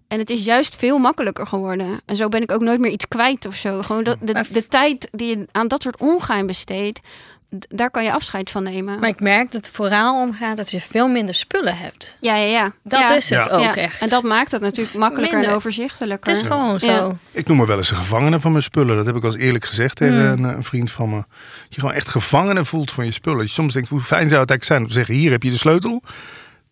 [0.09, 2.01] En het is juist veel makkelijker geworden.
[2.05, 3.83] En zo ben ik ook nooit meer iets kwijt of zo.
[3.83, 7.01] Gewoon de, de, de tijd die je aan dat soort ongein besteedt,
[7.51, 8.99] daar kan je afscheid van nemen.
[8.99, 12.19] Maar ik merk dat het vooral omgaat dat je veel minder spullen hebt.
[12.21, 12.73] ja, ja, ja.
[12.83, 13.15] Dat Ja.
[13.15, 13.53] is het Ja.
[13.53, 14.03] ook Ja, echt.
[14.03, 16.33] En dat maakt het natuurlijk makkelijker en overzichtelijker.
[16.33, 16.87] het is gewoon zo.
[16.87, 17.17] Ja.
[17.31, 18.97] Ik noem me wel eens een gevangene van mijn spullen.
[18.97, 20.45] Dat heb ik als eerlijk gezegd tegen Hmm.
[20.45, 21.17] een, een vriend van me.
[21.17, 21.27] Dat
[21.69, 23.39] je gewoon echt gevangene voelt van je spullen.
[23.39, 25.15] Dat je soms denkt, hoe fijn zou het eigenlijk zijn om te zeggen...
[25.15, 26.03] hier heb je de sleutel.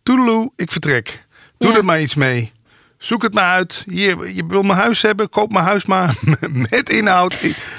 [0.02, 1.24] Toedeloe, ik vertrek.
[1.58, 1.76] Doe Ja.
[1.76, 2.52] er maar iets mee.
[2.98, 3.84] Zoek het maar uit.
[3.88, 5.28] Hier, je wil mijn huis hebben.
[5.28, 6.14] Koop mijn huis maar
[6.70, 7.36] met inhoud.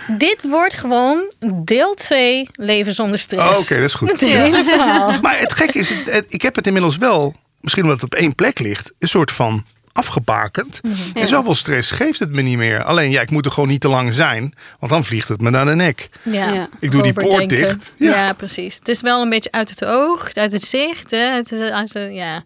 [0.07, 3.59] Dit wordt gewoon deel 2 leven zonder Oh, stress.
[3.61, 4.11] Oké, dat is goed.
[4.11, 5.11] Het hele verhaal.
[5.21, 7.35] Maar het gekke is, het- ik heb het inmiddels wel...
[7.61, 8.93] misschien omdat het op één plek ligt...
[8.99, 10.79] een soort van afgebakend.
[10.83, 10.93] Mhm.
[11.13, 11.25] En Ja.
[11.27, 12.83] zoveel stress geeft het me niet meer.
[12.83, 14.53] Alleen, ja, ik moet er gewoon niet te lang zijn.
[14.79, 16.09] Want dan vliegt het me naar de nek.
[16.23, 16.53] Ja.
[16.53, 16.69] Ja.
[16.79, 17.93] Ik doe die poort dicht.
[17.97, 18.15] Ja.
[18.15, 18.33] Ja.
[18.33, 18.75] precies.
[18.75, 21.11] Het is wel een beetje uit het oog, uit het zicht.
[21.11, 21.17] Hè?
[21.17, 22.43] Het is uit ja.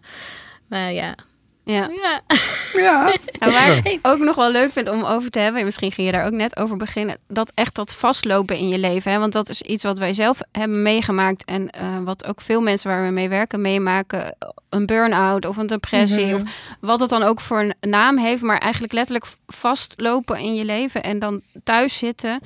[0.68, 1.14] Maar ja.
[1.64, 1.90] Ja.
[2.02, 2.20] ja.
[2.72, 3.12] Ja.
[3.38, 6.06] En waar ik ook nog wel leuk vind om over te hebben, en misschien ging
[6.06, 9.12] je daar ook net over beginnen, dat echt dat vastlopen in je leven.
[9.12, 9.18] Hè?
[9.18, 12.90] Want dat is iets wat wij zelf hebben meegemaakt en eh, wat ook veel mensen
[12.90, 14.36] waar we mee werken meemaken.
[14.68, 16.34] Een burn-out of een depressie Mhm.
[16.34, 16.42] of
[16.80, 21.02] wat het dan ook voor een naam heeft, maar eigenlijk letterlijk vastlopen in je leven
[21.02, 22.40] en dan thuis zitten.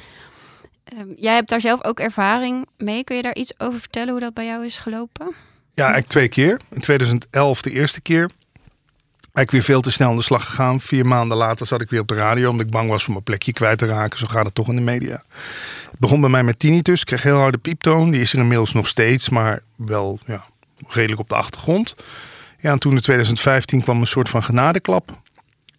[0.85, 3.05] Ehm, jij hebt daar zelf ook ervaring mee.
[3.05, 5.27] Kun je daar iets over vertellen hoe dat bij jou is gelopen?
[5.75, 6.61] Ja, eigenlijk twee keer.
[6.71, 8.31] In 2011 de eerste keer.
[9.35, 10.81] Eigenlijk weer veel te snel aan de slag gegaan.
[10.81, 12.51] Vier maanden later zat ik weer op de radio.
[12.51, 14.19] Omdat ik bang was voor mijn plekje kwijt te raken.
[14.19, 15.23] Zo gaat het toch in de media.
[15.91, 17.01] Het begon bij mij met tinnitus.
[17.01, 18.11] Ik kreeg heel harde pieptoon.
[18.11, 19.29] Die is er inmiddels nog steeds.
[19.29, 20.45] Maar wel ja,
[20.89, 21.95] redelijk op de achtergrond.
[22.59, 25.23] Ja, en toen in 2015 kwam een soort van genadeklap.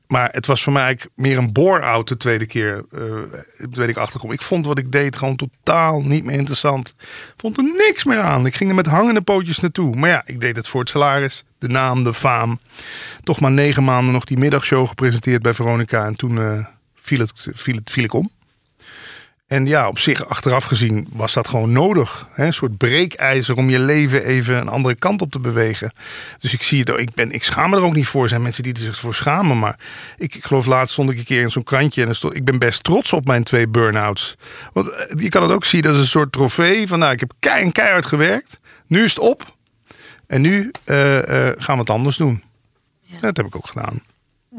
[0.08, 2.86] Maar het was voor mij eigenlijk meer een bore-out de tweede keer.
[2.92, 3.00] eh
[3.58, 4.32] toen weet ik achterkom.
[4.32, 6.96] Ik vond wat ik deed gewoon totaal niet meer interessant.
[7.38, 8.46] Vond er niks meer aan.
[8.46, 9.96] Ik ging er met hangende pootjes naartoe.
[9.96, 12.60] Maar ja, ik deed het voor het salaris, de naam, de faam.
[13.24, 16.06] Toch maar negen maanden nog die middagshow gepresenteerd bij Veronica.
[16.06, 16.66] En toen eh,
[16.96, 18.30] viel, het, viel, het, viel ik om.
[19.48, 22.28] En ja, op zich, achteraf gezien, was dat gewoon nodig.
[22.32, 22.46] Hè?
[22.46, 25.92] Een soort breekijzer om je leven even een andere kant op te bewegen.
[26.38, 26.98] Dus ik zie het ook.
[26.98, 28.24] Ik, ben, ik schaam me er ook niet voor.
[28.24, 29.60] Er zijn mensen die er zich voor schamen.
[29.60, 29.80] Maar
[30.18, 32.06] ik, ik geloof laatst stond ik een keer in zo'n krantje.
[32.06, 34.36] En stond, ik ben best trots op mijn twee burn-outs.
[34.74, 36.88] Want eh, je kan het ook zien als een soort trofee.
[36.88, 38.60] Van nou, ik heb kei keihard gewerkt.
[38.88, 39.56] Nu is het op.
[40.28, 42.44] En nu eh, eh, gaan we het anders doen.
[43.22, 44.02] Dat heb ik ook gedaan.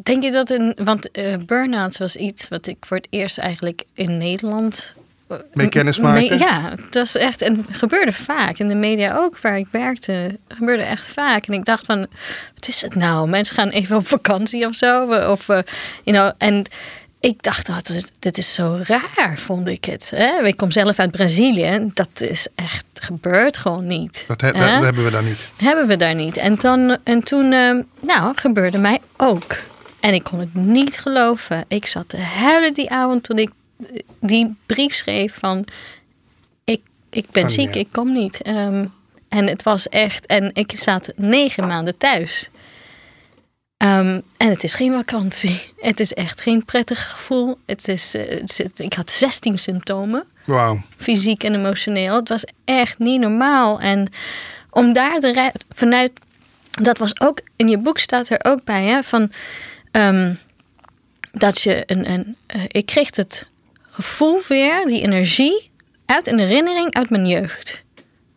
[0.03, 0.77] Denk je dat een.
[0.85, 4.95] Want eh burn-out was iets wat ik voor het eerst eigenlijk in Nederland
[5.53, 6.39] Mee kennis maakte?
[6.39, 7.43] ja, dat is echt.
[7.43, 8.59] En gebeurde vaak.
[8.59, 11.47] In de media ook, waar ik werkte, gebeurde echt vaak.
[11.47, 11.99] En ik dacht van,
[12.55, 13.29] wat is het nou?
[13.29, 15.05] Mensen gaan even op vakantie of zo.
[15.31, 15.59] Of, eh,
[16.05, 16.65] you know, en
[17.21, 20.11] ik dacht, dat is, dit is zo raar, vond ik het.
[20.15, 20.43] Hè?
[20.47, 21.91] Ik kom zelf uit Brazilië.
[21.95, 24.25] Dat is echt, gebeurt gewoon niet.
[24.27, 24.53] Dat, he- Hè?
[24.73, 25.51] dat hebben we daar niet.
[25.57, 26.37] hebben we daar niet.
[26.37, 29.57] En, dan, en toen, eh, nou, gebeurde mij ook.
[30.07, 31.65] En ik kon het niet geloven.
[31.69, 33.51] Ik zat te huilen die avond toen ik
[33.93, 35.65] eh, die brief schreef van...
[36.65, 38.43] Ik, ik ben ziek, ik kom niet.
[38.43, 38.87] Ehm,
[39.29, 40.27] en het was echt...
[40.27, 42.51] En ik zat negen maanden thuis.
[43.77, 45.61] Ehm, en het is geen vakantie.
[45.81, 47.59] Het is echt geen prettig gevoel.
[47.67, 50.83] Het is, eh, het is- ik had 16 symptomen Wauw.
[50.97, 52.15] fysiek en emotioneel.
[52.15, 53.81] Het was echt niet normaal.
[53.81, 54.09] En
[54.71, 56.13] om daar de vanuit,
[56.73, 59.31] dat was ook in je boek staat er ook bij, hè, van
[59.91, 60.35] ehm,
[61.33, 63.47] dat je een, een eh, ik kreeg het
[63.91, 65.71] gevoel weer, die energie
[66.07, 67.83] uit een herinnering uit mijn jeugd.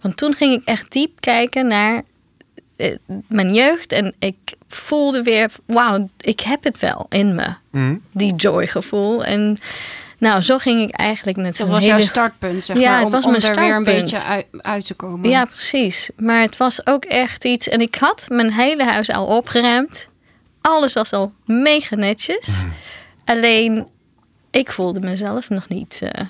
[0.02, 2.02] Want toen ging ik echt diep kijken naar
[2.76, 2.96] eh,
[3.28, 4.36] mijn jeugd en ik
[4.68, 7.96] voelde weer, wauw, ik heb het wel in me, Mhm.
[8.14, 9.26] die joy gevoel.
[9.26, 9.58] En
[10.18, 13.06] nou, zo ging ik eigenlijk net Dat zo'n was jouw startpunt, zeg Ja, maar, het
[13.06, 14.12] om, was om mijn er weer een startpunt.
[14.12, 15.30] beetje uit, uit te komen.
[15.30, 16.10] Ja, precies.
[16.18, 17.70] Maar het was ook echt iets.
[17.70, 20.10] En ik had mijn hele huis al opgeruimd.
[20.62, 22.62] Alles was al mega netjes.
[23.26, 23.88] Alleen,
[24.52, 26.26] ik voelde mezelf nog niet eh,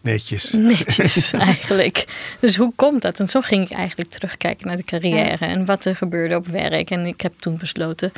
[0.00, 0.52] Netjes.
[0.52, 2.04] netjes eigenlijk.
[2.40, 3.20] Dus hoe komt dat?
[3.20, 6.90] En zo ging ik eigenlijk terugkijken naar de carrière en wat er gebeurde op werk.
[6.90, 8.12] En ik heb toen besloten,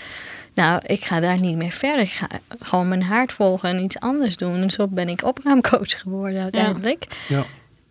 [0.55, 2.05] nou, ik ga daar niet meer verder.
[2.05, 2.29] Ik ga
[2.61, 4.63] gewoon mijn hart volgen en iets anders doen.
[4.63, 7.07] En zo ben ik opruimcoach geworden uiteindelijk.
[7.29, 7.45] Ja.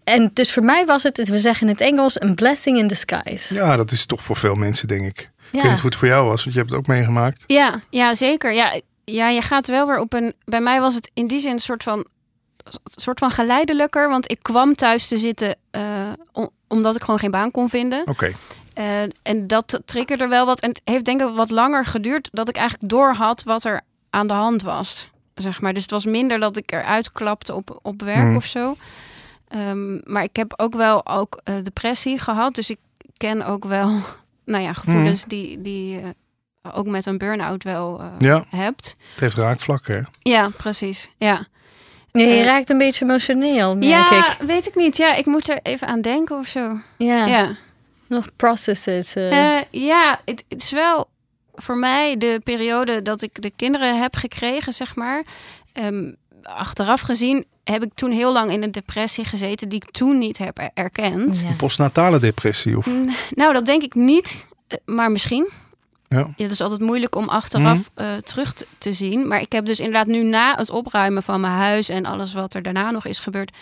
[0.04, 3.54] En dus voor mij was het, we zeggen in het Engels, een blessing in disguise.
[3.54, 5.32] ja, dat is toch voor veel mensen, denk ik.
[5.54, 7.44] Ik weet niet hoe het voor jou was, want je hebt het ook meegemaakt.
[7.48, 8.54] Ja, ja zeker.
[8.54, 10.34] Ja, ja, je gaat wel weer op een.
[10.46, 12.06] Bij mij was het in die zin een soort van,
[12.84, 14.10] soort van geleidelijker.
[14.10, 15.82] Want ik kwam thuis te zitten eh,
[16.32, 18.08] om- omdat ik gewoon geen baan kon vinden.
[18.08, 18.32] Oké.
[18.74, 20.60] Eh, en dat triggerde wel wat.
[20.60, 23.82] En het heeft denk ik wat langer geduurd dat ik eigenlijk door had wat er
[24.10, 25.10] aan de hand was.
[25.36, 25.74] Zeg maar.
[25.74, 28.36] Dus het was minder dat ik eruit klapte op, op werk Mhm.
[28.36, 28.76] of zo.
[29.48, 32.56] Ehm, maar ik heb ook wel ook eh, depressie gehad.
[32.56, 32.78] Dus ik
[33.18, 34.00] ken ook wel
[34.46, 36.02] nou ja, gevoelens die, die je
[36.74, 38.96] ook met een burn-out wel eh, Ja, hebt.
[39.12, 39.96] het heeft raakvlakken.
[39.96, 40.30] hè?
[40.32, 41.10] Ja, precies.
[41.18, 41.46] Ja.
[42.12, 44.42] Ja, je Eh, raakt een beetje emotioneel, merk ja, ik.
[44.48, 44.98] weet ik niet.
[44.98, 46.78] Ja, ik moet er even aan denken of zo.
[46.98, 47.52] Ja, Ja.
[48.08, 49.16] nog processes.
[49.16, 49.58] eh.
[49.58, 51.10] Eh, ja, het, het is wel
[51.54, 55.24] voor mij de periode dat ik de kinderen heb gekregen, zeg maar.
[55.74, 56.12] Ehm,
[56.44, 60.38] achteraf gezien heb ik toen heel lang in een depressie gezeten die ik toen niet
[60.38, 61.42] heb er- erkend.
[61.42, 61.48] Ja.
[61.50, 62.88] Een postnatale depressie of...
[63.36, 65.50] Nou, dat denk ik niet, eh, maar misschien.
[66.08, 66.18] Ja.
[66.18, 68.06] Ja, het is altijd moeilijk om achteraf Mhm.
[68.08, 69.28] eh, terug te- te zien.
[69.28, 72.54] Maar ik heb dus inderdaad nu na het opruimen van mijn huis en alles wat
[72.54, 73.56] er daarna nog is gebeurd,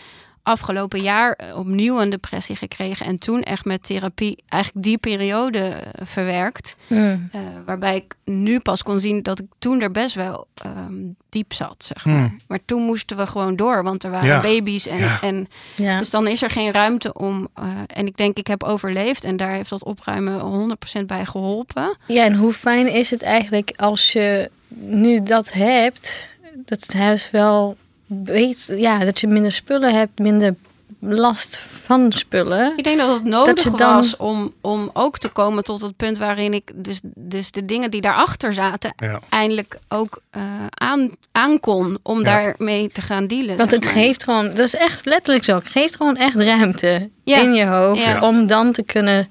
[0.43, 3.05] afgelopen jaar eh, opnieuw een depressie gekregen.
[3.05, 6.75] En toen echt met therapie eigenlijk die periode eh, verwerkt.
[6.87, 7.29] Mm.
[7.31, 10.93] Eh, waarbij ik nu pas kon zien dat ik toen er best wel ehm,
[11.29, 12.15] diep zat, zeg maar.
[12.27, 12.39] Hmm.
[12.47, 14.41] Maar toen moesten we gewoon door, want er waren Ja.
[14.41, 14.87] baby's.
[14.87, 15.21] En, Ja.
[15.21, 15.97] en Ja.
[15.99, 17.47] dus dan is er geen ruimte om.
[17.87, 19.23] en ik denk, ik heb overleefd.
[19.23, 21.97] En daar heeft dat opruimen 100% bij geholpen.
[22.07, 24.49] ja, en hoe fijn is het eigenlijk als je
[24.79, 26.29] nu dat hebt,
[26.65, 27.77] dat het huis wel
[28.23, 30.55] weet, ja, dat je minder spullen hebt, minder
[30.99, 32.73] last van spullen.
[32.77, 36.17] Ik denk dat het nodig dan- was om, om ook te komen tot het punt
[36.17, 39.19] waarin ik dus, dus de dingen die daarachter zaten, Ja.
[39.29, 42.23] eindelijk ook eh, aan, aan kon om Ja.
[42.23, 43.57] daarmee te gaan dealen.
[43.57, 43.93] Want het maar.
[43.93, 47.37] geeft gewoon, dat is echt letterlijk zo, het geeft gewoon echt ruimte Ja.
[47.37, 48.21] in je hoofd Ja.
[48.21, 49.27] om dan te kunnen,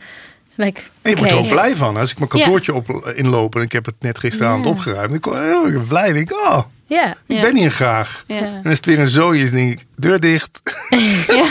[0.61, 1.97] like, En je wordt er ook blij van.
[1.97, 5.15] Als ik mijn kantoortje op inloop en ik heb het net gisteravond opgeruimd.
[5.15, 6.09] Ik word heel erg blij.
[6.09, 7.15] Ik denk, oh, Ja.
[7.27, 8.25] ik ben hier graag.
[8.27, 10.61] En als het weer een zooi is, denk ik, deur dicht.
[11.27, 11.45] Ja.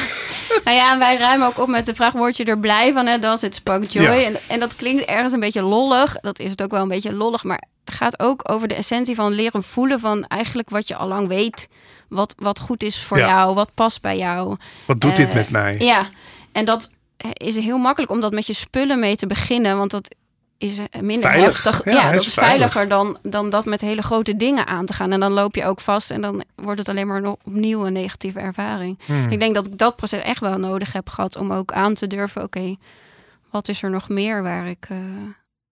[0.65, 3.05] Nou ja, en wij ruimen ook op met de vraag: word je er blij van?
[3.05, 3.19] Hè?
[3.19, 4.05] Dat het spark joy.
[4.05, 6.15] En, en dat klinkt ergens een beetje lollig.
[6.21, 7.43] Dat is het ook wel een beetje lollig.
[7.43, 11.07] Maar het gaat ook over de essentie van leren voelen van eigenlijk wat je al
[11.07, 11.67] lang weet.
[12.09, 13.27] Wat, wat goed is voor Ja.
[13.27, 14.55] jou, wat past bij jou.
[14.85, 15.75] Wat doet dit Eh, met mij?
[15.79, 16.07] Ja,
[16.51, 16.91] en dat
[17.33, 19.77] is heel makkelijk om dat met je spullen mee te beginnen.
[19.77, 20.15] Want dat
[20.57, 21.63] is eh, minder Veilig.
[21.63, 21.93] heftig.
[21.93, 22.71] Ja, dat is is veilig.
[22.71, 25.11] veiliger dan, dan dat met hele grote dingen aan te gaan.
[25.11, 27.93] En dan loop je ook vast en dan wordt het alleen maar nog opnieuw een
[27.93, 28.99] negatieve ervaring.
[29.05, 29.31] Hmm.
[29.31, 32.07] Ik denk dat ik dat proces echt wel nodig heb gehad om ook aan te
[32.07, 32.43] durven.
[32.43, 32.75] Oké,
[33.49, 34.85] wat is er nog meer waar ik.
[34.89, 34.97] eh,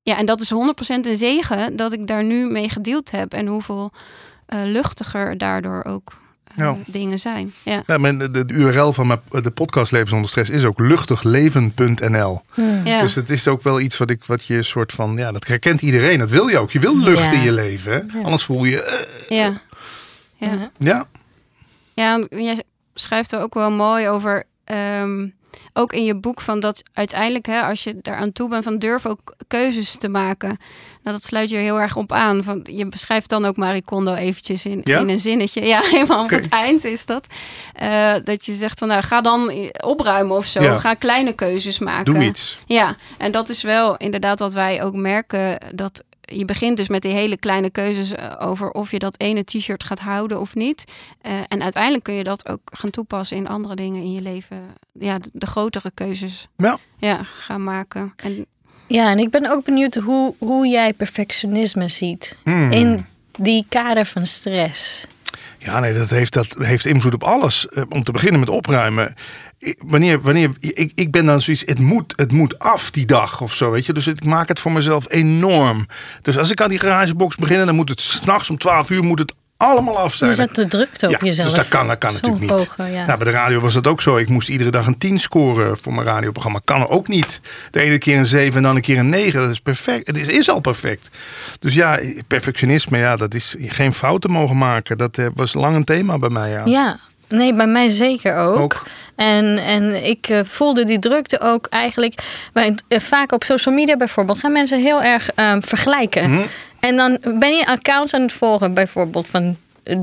[0.02, 3.34] Ja, en dat is 100% een zegen dat ik daar nu mee gedeeld heb.
[3.34, 3.92] En hoeveel
[4.46, 6.18] eh, luchtiger daardoor ook eh,
[6.58, 6.76] Ja.
[6.86, 7.54] dingen zijn.
[7.64, 7.84] Ja.
[7.86, 12.42] Ja, mijn, de, de URL van mijn, de podcast Leven zonder stress is ook luchtigleven.nl.
[12.54, 12.86] Hmm.
[12.86, 13.02] Ja.
[13.02, 15.82] Dus het is ook wel iets wat ik wat je soort van ja, dat herkent
[15.82, 16.20] iedereen.
[16.20, 16.72] Dat wil je ook.
[16.72, 17.32] Je wil lucht Ja.
[17.32, 17.92] in je leven.
[17.94, 18.24] Hè?
[18.24, 19.62] Anders voel je eh, ja.
[20.36, 20.72] ja.
[20.78, 21.08] Ja.
[21.94, 22.26] ja.
[22.30, 24.44] Jij schrijft er ook wel mooi over.
[24.64, 25.28] ehm,
[25.78, 29.06] ook in je boek van dat uiteindelijk, hè, als je daaraan toe bent, van durf
[29.06, 30.58] ook keuzes te maken.
[31.04, 32.44] Nou, dat sluit je heel erg op aan.
[32.44, 35.00] Van, je beschrijft dan ook Marie Kondo eventjes in, Ja?
[35.00, 35.66] in een zinnetje.
[35.66, 37.28] Ja, helemaal op het eind is dat.
[37.74, 39.52] Eh, dat je zegt van, nou, ga dan
[39.84, 40.62] opruimen of zo.
[40.62, 40.78] Ja.
[40.78, 42.14] Ga kleine keuzes maken.
[42.14, 42.60] Doe iets.
[42.66, 45.58] Ja, en dat is wel inderdaad wat wij ook merken.
[45.74, 49.44] Dat je begint dus met die hele kleine keuzes eh, over of je dat ene
[49.44, 50.84] t-shirt gaat houden of niet.
[51.22, 54.58] Eh, en uiteindelijk kun je dat ook gaan toepassen in andere dingen in je leven.
[54.94, 56.78] Ja, de, de grotere keuzes Ja.
[56.98, 58.14] ja, gaan maken.
[58.24, 58.46] En
[58.88, 62.72] Ja, en ik ben ook benieuwd hoe, hoe jij perfectionisme ziet Hmm.
[62.72, 65.06] in die kader van stress.
[65.58, 67.68] Ja, nee, dat heeft, dat heeft invloed op alles.
[67.68, 69.14] Eh, om te beginnen met opruimen.
[69.78, 73.56] Wanneer, wanneer, ik, ik ben dan zoiets, het moet, het moet af die dag of
[73.56, 73.94] zo, weet je.
[73.94, 75.88] Dus ik maak het voor mezelf enorm.
[76.22, 79.20] Dus als ik aan die garagebox begin, dan moet het s'nachts om 12 uur moet
[79.20, 80.30] het allemaal af zijn.
[80.30, 81.50] Je zet de drukte op Ja, jezelf.
[81.50, 82.70] Dus dat kan, dat kan natuurlijk niet.
[82.78, 82.86] ja.
[82.86, 84.18] Ja, bij de radio was dat ook zo.
[84.18, 86.60] Ik moest iedere dag een 10 scoren voor mijn radioprogramma.
[86.64, 87.42] Kan ook niet.
[87.72, 89.42] De ene keer een 7 en dan een keer een 9.
[89.42, 90.08] Dat is perfect.
[90.08, 91.10] Het is, is al perfect.
[91.60, 94.98] Dus ja, perfectionisme, ja, dat is geen fouten mogen maken.
[94.98, 96.50] Dat eh, was lang een thema bij mij.
[96.50, 96.62] Ja.
[96.66, 98.60] Ja, nee, bij mij zeker ook.
[98.60, 98.84] Ook.
[99.16, 102.14] En, en ik eh, voelde die drukte ook eigenlijk.
[102.54, 106.32] Bij, eh, vaak op social media bijvoorbeeld gaan mensen heel erg ehm, vergelijken.
[106.32, 106.44] Mhm.
[106.80, 109.98] En dan ben je accounts aan het volgen, bijvoorbeeld van eh,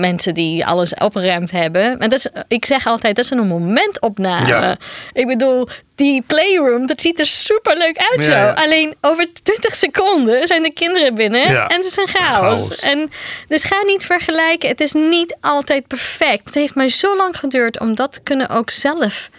[0.00, 1.82] mensen die alles opgeruimd hebben.
[1.82, 4.46] En dat is, ik zeg altijd, dat is een momentopname.
[4.46, 4.76] Ja.
[5.12, 8.32] Ik bedoel, die playroom, dat ziet er super leuk uit Ja, zo.
[8.32, 8.52] ja.
[8.52, 12.66] Alleen over 20 seconden zijn de kinderen binnen en het is een chaos.
[12.66, 12.78] Chaos.
[12.78, 13.10] En
[13.48, 14.68] dus ga niet vergelijken.
[14.68, 16.44] Het is niet altijd perfect.
[16.44, 19.30] Het heeft mij zo lang geduurd om dat te kunnen ook zelf.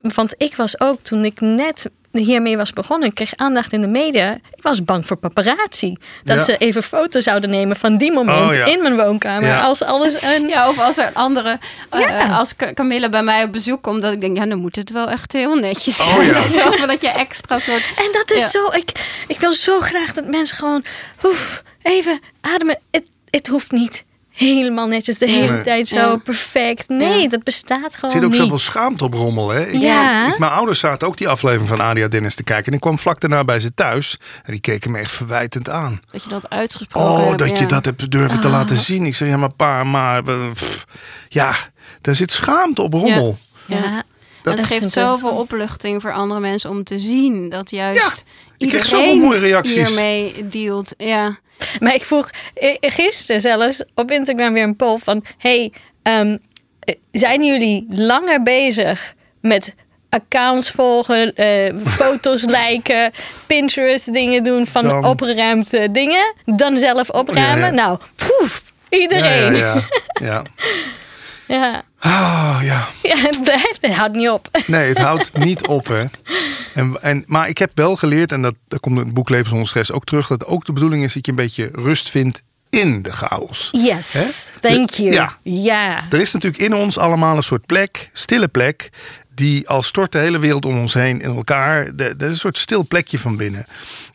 [0.00, 3.86] Want ik was ook toen ik net hiermee was begonnen, ik kreeg aandacht in de
[3.86, 4.32] media.
[4.32, 5.96] Ik was bang voor paparazzi.
[6.24, 6.42] Dat Ja.
[6.42, 8.64] ze even foto's zouden nemen van die moment Oh, ja.
[8.64, 9.48] in mijn woonkamer.
[9.48, 9.60] Ja.
[9.60, 10.48] Als alles een.
[10.48, 11.58] ja, of als er andere,
[11.90, 12.08] eh, Ja.
[12.20, 14.76] eh, als Ca- Camilla bij mij op bezoek komt, dat ik denk, ja, dan moet
[14.76, 16.26] het wel echt heel netjes Oh, zijn.
[16.26, 16.46] ja.
[16.60, 18.48] Zo, van dat je extra soort En dat is Ja.
[18.48, 18.64] zo.
[18.72, 18.90] Ik,
[19.26, 20.84] ik wil zo graag dat mensen gewoon.
[21.24, 22.78] Oef, even ademen.
[22.90, 24.04] Het, het hoeft niet
[24.36, 25.62] helemaal netjes de hele Nee.
[25.62, 26.16] tijd zo Ja.
[26.16, 26.88] perfect.
[26.88, 27.28] Nee, Ja.
[27.28, 28.40] dat bestaat Er gewoon zit ook niet.
[28.40, 29.48] zoveel schaamte op rommel.
[29.48, 29.66] Hè?
[29.66, 30.28] Ik, Ja.
[30.32, 32.66] ik- mijn ouders zaten ook die aflevering van Adia Dennis te kijken.
[32.66, 34.18] En ik kwam vlak daarna bij ze thuis.
[34.44, 36.00] En die keken me echt verwijtend aan.
[36.12, 37.38] dat je dat uitgesproken Oh, hebt.
[37.38, 37.60] dat je ja.
[37.62, 37.68] Ah.
[37.68, 39.06] dat hebt durven te laten zien.
[39.06, 40.22] Ik zeg, ja, maar pa, maar...
[40.22, 40.86] pff,
[41.28, 41.52] ja,
[42.00, 43.38] daar zit schaamte op rommel.
[43.66, 44.02] Ja.
[44.42, 48.24] En dat geeft zoveel opluchting voor andere mensen om te zien dat juist
[48.58, 49.74] ik krijg iedereen zoveel mooie reacties.
[49.88, 50.94] hiermee dealt.
[50.96, 51.36] Ja.
[51.80, 52.30] Maar ik vroeg
[52.80, 55.24] gisteren zelfs op Instagram weer een poll van...
[55.38, 56.36] Hey, ehm,
[56.80, 59.74] eh, zijn jullie langer bezig met
[60.10, 63.10] accounts volgen, eh, foto's liken,
[63.46, 67.58] Pinterest dingen doen van Dan- opgeruimd eh, dingen, dan zelf opruimen?
[67.58, 67.72] Ja, ja.
[67.72, 69.54] Nou, poef, iedereen.
[69.54, 70.42] ja,
[71.46, 72.60] Ja, ja.
[72.60, 72.62] ja.
[72.62, 72.78] ja.
[72.78, 73.16] Ah, ja.
[73.16, 74.48] het blijft, het houdt niet op.
[74.66, 76.04] Nee, het houdt niet op, hè.
[76.74, 79.48] En, en, maar ik heb wel geleerd, en dat, dat komt in het boek Leven
[79.48, 80.26] zonder stress ook terug...
[80.26, 83.68] dat ook de bedoeling is dat je een beetje rust vindt in de chaos.
[83.72, 84.10] Yes,
[84.60, 85.14] thank De- you.
[85.14, 85.36] ja.
[85.42, 86.04] ja.
[86.10, 88.90] Er is natuurlijk in ons allemaal een soort plek, stille plek...
[89.34, 91.96] die al stort de hele wereld om ons heen in elkaar.
[91.96, 93.66] Dat is een soort stil plekje van binnen.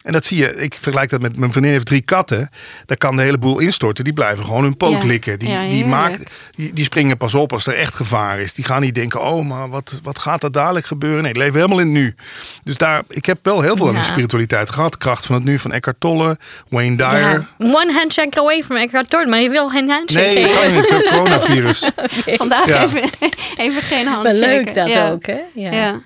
[0.04, 2.50] En dat zie je, ik vergelijk dat met mijn vriendin heeft drie katten.
[2.86, 4.04] Daar kan de hele boel instorten.
[4.04, 5.08] Die blijven gewoon hun poot Ja.
[5.08, 5.40] likken.
[5.40, 6.24] Die, Ja, die, maakt,
[6.56, 8.54] die, die springen pas op als er echt gevaar is.
[8.54, 11.24] Die gaan niet denken, oh, maar wat, wat gaat er dadelijk gebeuren?
[11.24, 12.16] Nee, die leven helemaal in het nu.
[12.64, 14.98] Dus daar, ik heb wel heel veel aan de spiritualiteit gehad.
[14.98, 16.38] Kracht van het nu van Eckhart Tolle,
[16.70, 17.12] Wayne Dyer.
[17.12, 17.48] Ja.
[17.58, 20.86] One handshake away from Eckhart Tolle, maar je wil geen handshake Nee, geven.
[20.88, 21.10] kan niet.
[21.12, 21.90] Coronavirus.
[22.26, 22.82] Vandaag Ja.
[22.84, 23.02] even,
[23.58, 24.40] even geen Maar handshake.
[24.40, 25.10] leuk dat ja.
[25.12, 25.40] ook, hè?
[25.54, 26.02] Ja.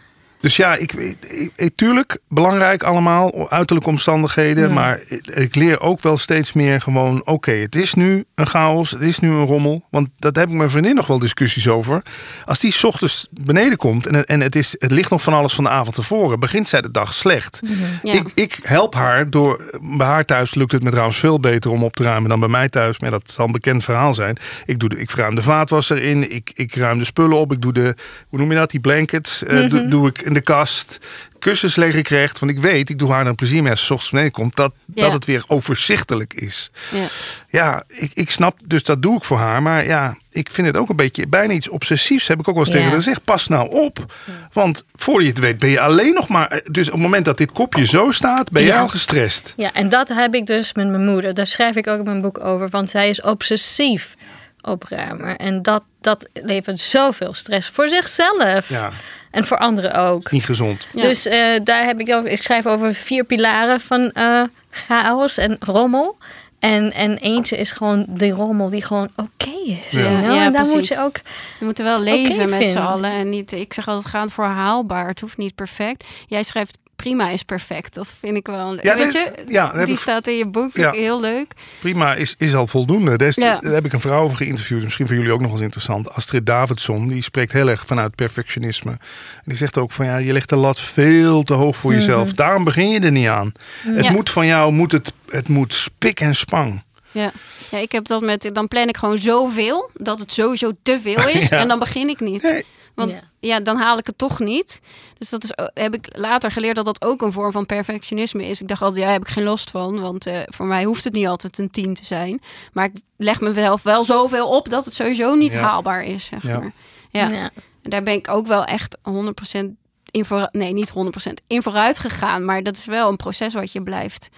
[0.45, 1.17] Dus ja, ik, ik,
[1.55, 4.73] ik- tuurlijk, belangrijk allemaal, uiterlijke omstandigheden.
[4.73, 8.91] Maar ik, ik leer ook wel steeds meer gewoon, oké, het is nu een chaos,
[8.91, 9.84] het is nu een rommel.
[9.91, 12.01] Want dat heb ik mijn vriendin nog wel discussies over.
[12.45, 15.34] Als die 's ochtends beneden komt en, het- en het, is, het ligt nog van
[15.34, 17.60] alles van de avond tevoren, begint zij de dag slecht.
[18.03, 18.13] Ja.
[18.13, 21.84] Ik, ik help haar door, bij haar thuis lukt het me trouwens veel beter om
[21.84, 22.99] op te ruimen dan bij mij thuis.
[22.99, 24.38] Maar dat zal een bekend verhaal zijn.
[24.65, 27.62] Ik, doe de, ik ruim de vaatwasser in, ik, ik ruim de spullen op, ik
[27.62, 27.95] doe de,
[28.29, 31.00] hoe noem je dat, die blankets, eh, doe, doe ik de kast.
[31.39, 33.89] Kussens leeg gekregen, want ik weet, ik doe haar een plezier mee als ze 's
[33.89, 35.02] ochtends beneden komt, dat, Ja.
[35.02, 36.71] dat het weer overzichtelijk is.
[36.91, 37.06] Ja.
[37.50, 39.62] Ja, ik, ik snap, dus dat doe ik voor haar.
[39.62, 42.28] Maar ja, ik vind het ook een beetje, bijna iets obsessiefs.
[42.28, 42.91] Heb ik ook wel eens tegen Ja.
[42.93, 43.24] haar gezegd.
[43.24, 44.13] Pas nou op.
[44.54, 46.62] Want voor je het weet ben je alleen nog maar...
[46.71, 48.80] Dus op het moment dat dit kopje zo staat, ben je Ja.
[48.80, 49.54] al gestrest.
[49.58, 51.34] Ja, en dat heb ik dus met mijn moeder.
[51.34, 52.69] Daar schrijf ik ook in mijn boek over.
[52.69, 54.15] Want zij is obsessief
[54.62, 55.36] opruimer.
[55.36, 58.69] En dat, dat levert zoveel stress voor zichzelf.
[58.69, 58.89] Ja,
[59.36, 60.32] En voor anderen ook.
[60.32, 60.88] niet gezond.
[60.93, 61.02] Ja.
[61.02, 62.30] Dus eh, daar heb ik over.
[62.30, 66.17] Ik schrijf over vier pilaren van eh, chaos en rommel.
[66.60, 69.50] En, en eentje is gewoon de rommel die gewoon oké
[69.88, 70.04] is.
[70.04, 70.10] Ja.
[70.10, 71.19] Ja, en daar moet je ook...
[71.60, 73.12] We moeten wel leven met z'n allen.
[73.12, 75.08] En niet, ik zeg altijd, gaan voor haalbaar.
[75.08, 76.04] Het hoeft niet perfect.
[76.28, 77.93] Jij schrijft prima is perfect.
[77.93, 78.73] Dat vind ik wel.
[78.81, 80.71] Ja, weet dit- je, ja, die ik- staat in je boek.
[80.71, 80.91] Vind Ja.
[80.91, 81.51] ik heel leuk.
[81.79, 83.31] Prima, is, is al voldoende.
[83.36, 83.60] Ja.
[83.60, 84.84] daar heb ik een vrouw over geïnterviewd.
[84.84, 86.10] Misschien voor jullie ook nog eens interessant.
[86.13, 88.91] Astrid Davidson, die spreekt heel erg vanuit perfectionisme.
[88.91, 88.99] En
[89.43, 92.34] die zegt ook van ja, je legt de lat veel te hoog voor jezelf.
[92.34, 93.51] Daarom begin je er niet aan.
[93.81, 94.12] Het Ja.
[94.12, 96.84] moet van jou, moet het, het moet spik en spang.
[97.12, 97.31] Ja.
[97.71, 98.49] ja, ik heb dat met.
[98.53, 101.47] Dan plan ik gewoon zoveel dat het sowieso te veel is.
[101.47, 101.58] Ja.
[101.60, 102.41] En dan begin ik niet.
[102.43, 102.65] Nee.
[102.95, 103.21] Want Ja.
[103.39, 103.60] ja.
[103.60, 104.81] dan haal ik het toch niet.
[105.17, 108.62] Dus dat is, heb ik later geleerd dat dat ook een vorm van perfectionisme is.
[108.62, 109.99] Ik dacht altijd, ja, daar heb ik geen last van.
[110.01, 112.41] Want eh, voor mij hoeft het niet altijd een 10 te zijn.
[112.73, 115.62] Maar ik leg mezelf wel zoveel op dat het sowieso niet Ja.
[115.62, 116.25] haalbaar is.
[116.25, 116.60] Zeg Ja.
[116.60, 116.71] maar.
[117.10, 117.28] Ja.
[117.30, 117.49] Ja.
[117.82, 119.75] En daar ben ik ook wel echt 100%
[120.12, 122.45] in vooruit, nee, niet 100% in vooruit gegaan.
[122.45, 124.30] Maar dat is wel een proces wat je blijft,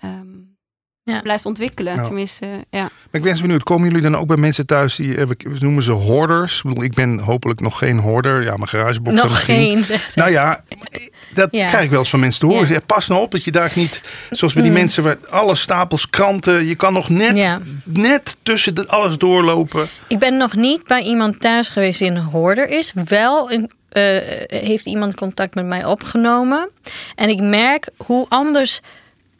[0.00, 0.26] ehm,
[1.12, 1.20] Ja.
[1.20, 1.94] blijft ontwikkelen.
[1.94, 2.02] Ja.
[2.02, 2.80] Tenminste, ja.
[2.80, 5.56] Maar ik ben eens benieuwd, komen jullie dan ook bij mensen thuis die, eh, we
[5.60, 6.56] noemen ze hoorders?
[6.56, 8.42] Ik, bedoel, ik ben hopelijk nog geen hoorder.
[8.42, 9.54] Ja, mijn garagebox Nog misschien.
[9.56, 10.22] geen, zegt hij.
[10.24, 10.62] Nou ja,
[11.34, 11.66] dat Ja.
[11.68, 12.68] krijg ik wel eens van mensen te horen.
[12.68, 12.80] Ja.
[12.86, 16.66] Pas nou op dat je daar niet, zoals bij die mensen, waar alle stapels kranten,
[16.66, 17.60] je kan nog net, Ja.
[17.84, 19.88] net tussen de, alles doorlopen.
[20.08, 22.92] Ik ben nog niet bij iemand thuis geweest die een hoorder is.
[23.04, 24.02] Wel een, eh,
[24.46, 26.70] heeft iemand contact met mij opgenomen.
[27.14, 28.80] En ik merk hoe anders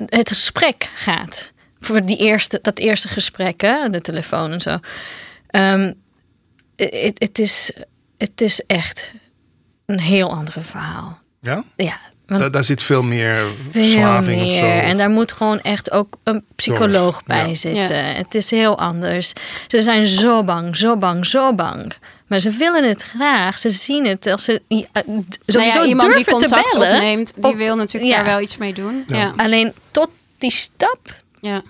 [0.07, 1.55] het gesprek gaat.
[1.87, 4.77] Voor die eerste, dat eerste gesprek, hè, de telefoon en zo.
[5.51, 5.93] Ehm,
[6.77, 7.71] Het het is,
[8.19, 9.13] het is echt
[9.87, 11.19] een heel ander verhaal.
[11.41, 11.65] Ja?
[11.77, 14.59] Ja, want Daar, daar zit veel meer veel verslaving of meer.
[14.59, 14.65] zo.
[14.67, 17.55] En daar moet gewoon echt ook een psycholoog Zorg, bij ja.
[17.55, 18.15] zitten.
[18.15, 19.33] Het is heel anders.
[19.67, 21.93] Ze zijn zo bang, zo bang, zo bang.
[22.27, 23.59] Maar ze willen het graag.
[23.59, 26.95] Ze zien het als ze sowieso nou ja, iemand die contact bellen.
[26.95, 28.19] opneemt, die op- wil natuurlijk ja.
[28.23, 29.05] daar wel iets mee doen.
[29.07, 29.17] Ja.
[29.17, 29.33] Ja, ja.
[29.37, 31.23] Alleen tot die stap.
[31.41, 31.63] ja.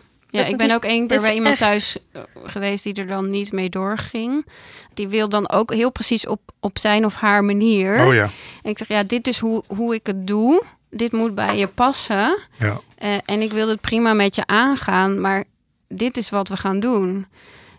[0.43, 3.07] Dat ik ben is- ook één keer bij iemand echt- thuis eh, geweest die er
[3.07, 4.47] dan niet mee doorging.
[4.95, 8.07] Die wil dan ook heel precies op, op zijn of haar manier.
[8.07, 8.31] Oh ja,
[8.63, 10.63] En ik zeg, ja, dit is hoe, hoe ik het doe.
[10.91, 12.39] Dit moet bij je passen.
[12.59, 12.81] ja.
[12.97, 15.45] Eh, en ik wil het prima met je aangaan, maar
[15.89, 17.27] dit is wat we gaan doen.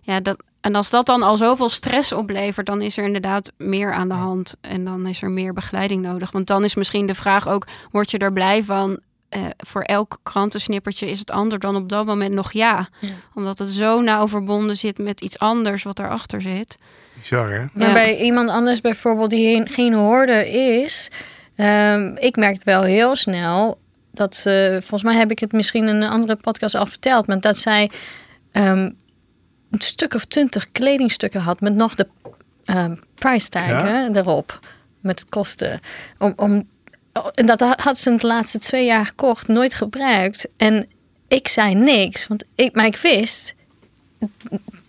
[0.01, 3.93] Ja, dat, en als dat dan al zoveel stress oplevert, dan is er inderdaad meer
[3.93, 4.53] aan de hand.
[4.61, 6.31] En dan is er meer begeleiding nodig.
[6.31, 8.99] Want dan is misschien de vraag ook, word je er blij van?
[9.29, 12.89] Eh, voor elk krantensnippertje is het ander dan op dat moment nog ja.
[13.01, 13.09] Ja.
[13.33, 16.77] Omdat het zo nauw verbonden zit met iets anders wat daarachter zit.
[17.13, 17.65] Bizar hè?
[17.73, 17.93] Maar Ja.
[17.93, 20.45] bij iemand anders bijvoorbeeld die geen, hoorder
[20.81, 21.09] is.
[21.55, 23.79] ehm, ik merk wel heel snel
[24.11, 24.77] dat ze...
[24.79, 27.27] Volgens mij heb ik het misschien in een andere podcast al verteld.
[27.27, 27.89] Maar dat zij
[28.51, 28.91] ehm,
[29.71, 32.07] een stuk of twintig kledingstukken had met nog de
[32.65, 34.09] ehm price tag Ja?
[34.13, 34.59] erop.
[34.99, 35.79] Met kosten.
[36.17, 36.67] Om, om,
[37.35, 40.47] en dat had ze in de laatste twee jaar gekocht, nooit gebruikt.
[40.57, 40.87] En
[41.27, 43.53] ik zei niks, want ik, maar ik wist,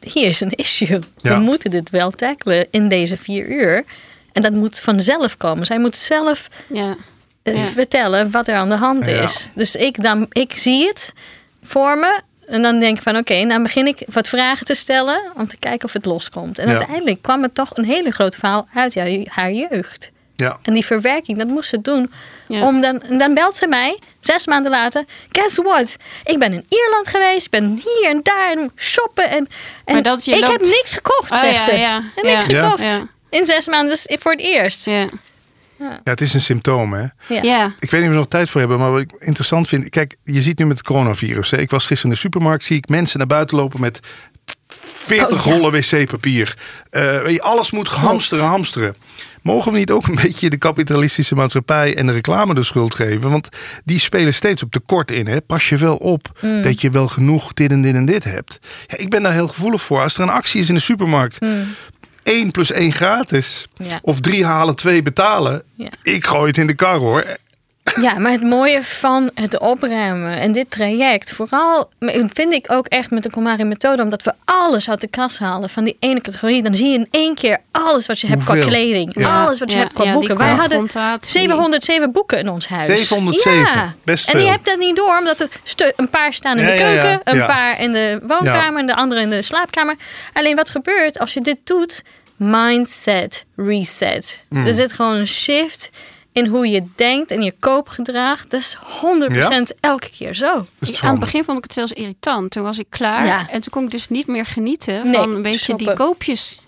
[0.01, 0.99] hier is een issue.
[1.17, 1.35] Ja.
[1.35, 3.85] We moeten dit wel tackelen in deze vier uur.
[4.33, 5.67] En dat moet vanzelf komen.
[5.67, 6.97] Zij moet zelf Ja,
[7.43, 7.62] eh, Ja.
[7.64, 9.23] vertellen wat er aan de hand Ja.
[9.23, 9.49] is.
[9.55, 11.12] Dus ik, dan, ik zie het
[11.62, 12.21] voor me.
[12.47, 15.57] En dan denk ik van oké, dan begin ik wat vragen te stellen om te
[15.57, 16.59] kijken of het loskomt.
[16.59, 16.77] En Ja.
[16.77, 18.95] uiteindelijk kwam het toch een hele groot verhaal uit
[19.29, 20.11] haar jeugd.
[20.40, 20.59] Ja.
[20.62, 22.12] En die verwerking, dat moest ze doen.
[22.48, 22.66] Ja.
[22.66, 25.05] Om dan, en dan belt ze mij, zes maanden later.
[25.29, 25.96] Guess what?
[26.24, 29.31] Ik ben in Ierland geweest, ik ben hier en daar en shoppen.
[29.31, 29.48] En,
[29.85, 31.72] en Maar dat je ik loopt- heb niks gekocht, Oh, zegt ja, ze.
[31.74, 32.62] ja, En niks ja.
[32.64, 32.83] gekocht.
[32.83, 33.07] Ja.
[33.31, 34.85] In zes maanden is het voor het eerst.
[34.87, 35.09] ja,
[35.79, 37.01] ja, het is een symptoom hè.
[37.27, 37.42] Ja.
[37.42, 37.72] ja.
[37.79, 39.88] Ik weet niet of we nog tijd voor hebben, maar wat ik interessant vind.
[39.88, 41.51] Kijk, je ziet nu met het coronavirus.
[41.51, 41.59] Hè.
[41.59, 44.01] Ik was gisteren in de supermarkt, zie ik mensen naar buiten lopen met
[45.05, 45.59] 40 Oh, ja.
[45.59, 46.57] rollen wc-papier.
[46.91, 48.95] Weet je, alles moet hamsteren, hamsteren.
[49.43, 53.31] Mogen we niet ook een beetje de kapitalistische maatschappij en de reclame de schuld geven?
[53.31, 53.49] Want
[53.85, 55.27] die spelen steeds op tekort in.
[55.27, 55.41] Hè?
[55.41, 56.63] Pas je wel op Mm.
[56.63, 58.59] dat je wel genoeg dit en dit en dit hebt.
[58.87, 60.03] Ja, ik ben daar heel gevoelig voor.
[60.03, 61.41] Als er een actie is in de supermarkt.
[61.41, 61.65] Mm.
[62.23, 63.67] 1 plus 1 gratis.
[63.77, 63.99] Ja.
[64.03, 65.63] Of drie halen, twee betalen.
[65.75, 65.89] Ja.
[66.03, 67.25] Ik gooi het in de kar hoor.
[68.01, 71.90] Ja, maar het mooie van het opruimen en dit traject, vooral
[72.33, 75.70] vind ik ook echt met de Komari methode, omdat we alles uit de kast halen
[75.70, 78.59] van die ene categorie, dan zie je in één keer alles wat je hebt qua
[78.61, 79.42] kleding, Ja.
[79.44, 80.37] alles wat je Ja, hebt qua ja, boeken.
[80.37, 81.31] Wij hadden confrontatie.
[81.31, 83.09] 707 boeken in ons huis.
[83.09, 83.94] 707, Ja.
[84.05, 84.53] best En die veel.
[84.53, 87.01] hebt dat niet door, omdat er een paar staan in Ja, de ja, ja.
[87.03, 87.46] keuken, een Ja.
[87.46, 89.94] paar in de woonkamer en de andere in de slaapkamer.
[90.33, 92.03] Alleen wat gebeurt als je dit doet?
[92.36, 94.45] Mindset reset.
[94.49, 94.66] Hmm.
[94.66, 95.91] Er zit gewoon een shift
[96.33, 98.47] in hoe je denkt en je koopgedrag.
[98.47, 100.66] Dat is 100% elke keer zo.
[100.79, 102.51] Het Ik- aan het begin vond ik het zelfs irritant.
[102.51, 103.26] Toen was ik klaar.
[103.26, 103.39] Ja.
[103.51, 106.61] En toen kon ik dus niet meer genieten Nee, van een beetje die koopjes.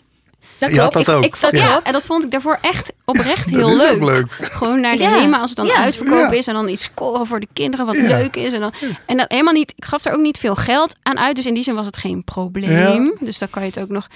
[0.58, 1.06] Dat Je had klopt.
[1.06, 1.24] dat ook.
[1.24, 3.92] Ik vond, Dat ja, en dat vond ik daarvoor echt oprecht Dat heel is leuk.
[3.94, 4.32] ook leuk.
[4.40, 5.10] Gewoon naar de Ja.
[5.18, 5.74] HEMA als het dan Ja.
[5.76, 6.38] uitverkopen Ja.
[6.38, 6.46] is.
[6.46, 8.52] En dan iets scoren voor de kinderen wat leuk is.
[8.52, 8.72] En, dan,
[9.06, 11.36] en dat helemaal niet, ik gaf er ook niet veel geld aan uit.
[11.36, 13.14] Dus in die zin was het geen probleem.
[13.20, 14.06] Dus dan kan je het ook nog...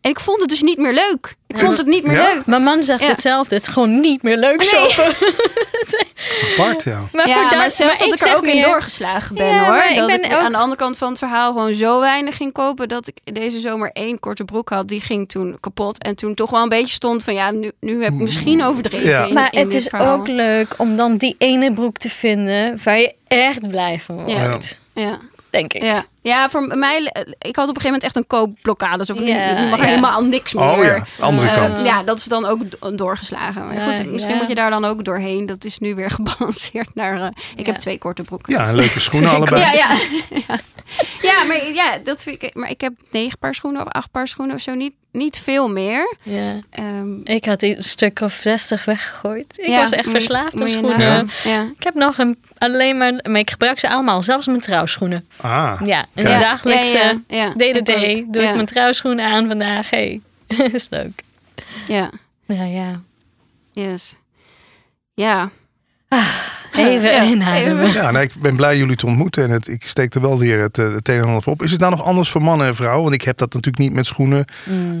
[0.00, 1.34] En ik vond het dus niet meer leuk.
[1.50, 2.32] Ik vond het niet meer Ja?
[2.34, 2.46] leuk.
[2.46, 3.06] Mijn man zegt Ja.
[3.08, 3.54] hetzelfde.
[3.54, 4.68] Het is gewoon niet meer leuk Nee.
[4.90, 5.14] shoppen.
[6.58, 7.00] Apart, ja.
[7.12, 9.82] Maar ja, voor dat, maar zelfs dat ik er ook in doorgeslagen ben Ja, hoor.
[9.90, 12.36] ik dat ben ik ook- aan de andere kant van het verhaal gewoon zo weinig
[12.36, 12.88] ging kopen...
[12.88, 14.88] dat ik deze zomer één korte broek had.
[14.88, 16.02] Die ging toen kapot.
[16.02, 17.34] En toen toch wel een beetje stond van...
[17.34, 19.24] ja, nu, nu heb ik misschien overdreven Ja.
[19.24, 20.18] in, Maar in het is verhaal.
[20.18, 24.30] ook leuk om dan die ene broek te vinden waar je echt blij van wordt.
[24.94, 25.02] Ja.
[25.02, 25.18] Ja.
[25.50, 25.82] Denk ik.
[25.82, 26.04] Ja.
[26.20, 26.96] ja, voor mij...
[27.38, 29.04] Ik had op een gegeven moment echt een koopblokkade.
[29.04, 29.84] Zo van, nu- Ja, nu mag ja.
[29.84, 30.64] helemaal niks meer.
[30.64, 31.82] Oh ja, andere Eh, kant.
[31.82, 33.66] ja, dat is dan ook do- doorgeslagen.
[33.66, 34.40] Maar Ja, goed, misschien ja.
[34.40, 35.46] moet je daar dan ook doorheen.
[35.46, 37.20] Dat is nu weer gebalanceerd naar...
[37.20, 37.26] eh,
[37.56, 37.72] ik Ja.
[37.72, 38.52] heb twee korte broeken.
[38.52, 39.60] Ja, leuke schoenen allebei.
[39.60, 39.96] Ja, ja.
[41.22, 41.44] ja.
[41.44, 44.54] maar, ja, dat vind ik, maar ik heb negen paar schoenen of acht paar schoenen
[44.54, 44.74] of zo.
[44.74, 46.14] Niet, niet veel meer.
[46.22, 46.58] Ja.
[46.70, 49.58] Ehm, Ik had een stuk of 60 weggegooid.
[49.58, 51.28] Ik ja, was echt je- verslaafd aan schoenen.
[51.44, 51.62] Ja.
[51.76, 55.28] Ik heb nog een, alleen maar, maar ik gebruik ze allemaal, zelfs mijn trouwschoenen.
[55.36, 56.38] Ah, Ja, in Kijk.
[56.38, 57.52] de dagelijkse Ja, ja, ja.
[57.56, 58.32] day to Ik day ook.
[58.32, 58.48] doe Ja.
[58.48, 59.90] ik mijn trouwschoenen aan vandaag.
[59.90, 60.20] Hey,
[60.72, 61.22] is leuk.
[61.86, 62.10] Ja,
[62.46, 63.00] Ja, ja.
[63.72, 64.14] yes.
[65.14, 65.50] Ja.
[66.76, 67.92] Even Ja, inademen.
[67.92, 70.60] Ja, nee, ik ben blij jullie te ontmoeten en het, ik steek er wel weer
[70.60, 71.62] het, eh, het een en ander voor op.
[71.62, 73.02] Is het nou nog anders voor mannen en vrouwen?
[73.02, 74.44] Want ik heb dat natuurlijk niet met schoenen.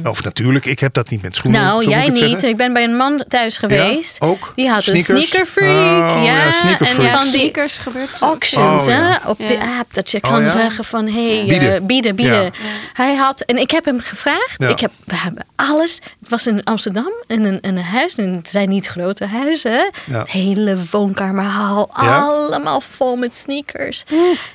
[0.04, 1.60] Of natuurlijk, ik heb dat niet met schoenen.
[1.60, 1.66] Mm.
[1.66, 2.18] Nou, jij ik niet.
[2.20, 2.48] zeggen.
[2.48, 4.16] Ik ben bij een man thuis geweest.
[4.20, 4.52] Ja, ook?
[4.54, 5.08] Die had Sneakers?
[5.08, 6.10] een sneakerfreak.
[6.10, 7.10] Oh, ja, ja, sneakerfreak.
[7.12, 9.46] en van die sneakers gebeurt auctions Oh, hè, op Ja.
[9.48, 9.94] de app.
[9.94, 10.48] Dat je Oh, kan ja?
[10.50, 11.58] zeggen van, hé, hey, Bieden.
[11.58, 12.42] bieden, bieden, bieden.
[12.42, 12.50] Ja.
[12.92, 14.54] Hij had, en ik heb hem gevraagd.
[14.56, 14.68] Ja.
[14.68, 16.00] Ik heb, we hebben alles.
[16.20, 18.14] Het was in Amsterdam, in een, in een huis.
[18.14, 19.90] En het zijn niet grote huizen.
[20.10, 20.24] Ja.
[20.26, 20.76] Hele
[22.02, 22.18] Ja?
[22.26, 24.04] allemaal vol met sneakers.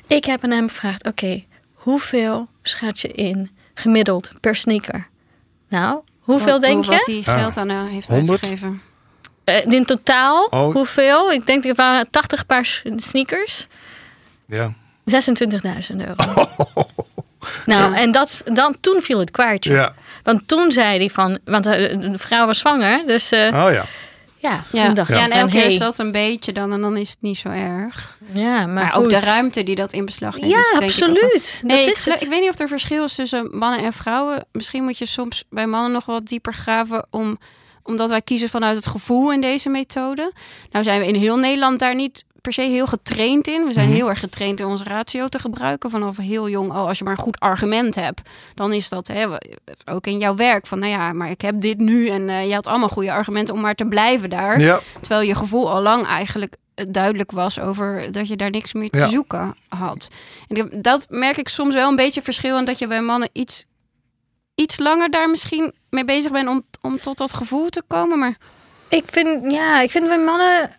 [0.06, 1.44] Ik heb aan hem gevraagd, oké,
[1.74, 5.08] hoeveel schat je in gemiddeld per sneaker?
[5.68, 7.22] Nou, hoeveel Hoe- denk hoe- Wat je?
[7.24, 7.40] hij Ah.
[7.40, 8.30] geld aan eh, heeft 100?
[8.30, 8.82] uitgegeven.
[9.44, 10.72] Eh, in totaal, Oh.
[10.74, 11.32] hoeveel?
[11.32, 13.66] Ik denk het waren 80 paar sneakers.
[14.46, 14.72] Ja.
[15.04, 16.14] 26.000 euro.
[17.66, 19.72] Nou, en dat, dan, toen viel het kwartje.
[19.72, 19.94] Ja.
[20.22, 23.84] Want toen zei hij van, want eh, de vrouw was zwanger, dus eh, Oh ja.
[24.38, 26.72] Ja, Ja, toen dacht ja ik en elke keer hey, is dat een beetje dan
[26.72, 28.18] en dan is het niet zo erg.
[28.32, 30.50] ja, maar, Maar, ook de ruimte die dat in beslag neemt.
[30.52, 31.60] Ja, is denk ik ook wel- absoluut.
[31.62, 32.22] Nee, dat ik, is het.
[32.22, 34.46] ik weet niet of er verschil is tussen mannen en vrouwen.
[34.52, 37.38] Misschien moet je soms bij mannen nog wat dieper graven om,
[37.82, 40.32] omdat wij kiezen vanuit het gevoel in deze methode.
[40.70, 43.64] Nou zijn we in heel Nederland daar niet per se heel getraind in.
[43.64, 46.70] We zijn heel erg getraind in onze ratio te gebruiken vanaf heel jong.
[46.70, 48.20] Oh, als je maar een goed argument hebt,
[48.54, 49.26] dan is dat hè,
[49.84, 50.66] ook in jouw werk.
[50.66, 53.54] Van nou ja, maar ik heb dit nu en eh, je had allemaal goede argumenten
[53.54, 54.60] om maar te blijven daar.
[54.60, 54.80] Ja.
[55.00, 58.90] Terwijl je gevoel al lang eigenlijk eh, duidelijk was over dat je daar niks meer
[58.90, 59.08] te Ja.
[59.08, 60.08] zoeken had.
[60.48, 62.56] En dat merk ik soms wel een beetje verschil.
[62.56, 63.64] En dat je bij mannen iets,
[64.54, 68.18] iets langer daar misschien mee bezig bent om, om tot dat gevoel te komen.
[68.18, 68.36] Maar
[68.88, 70.70] Ik vind, ja, ik vind bij mannen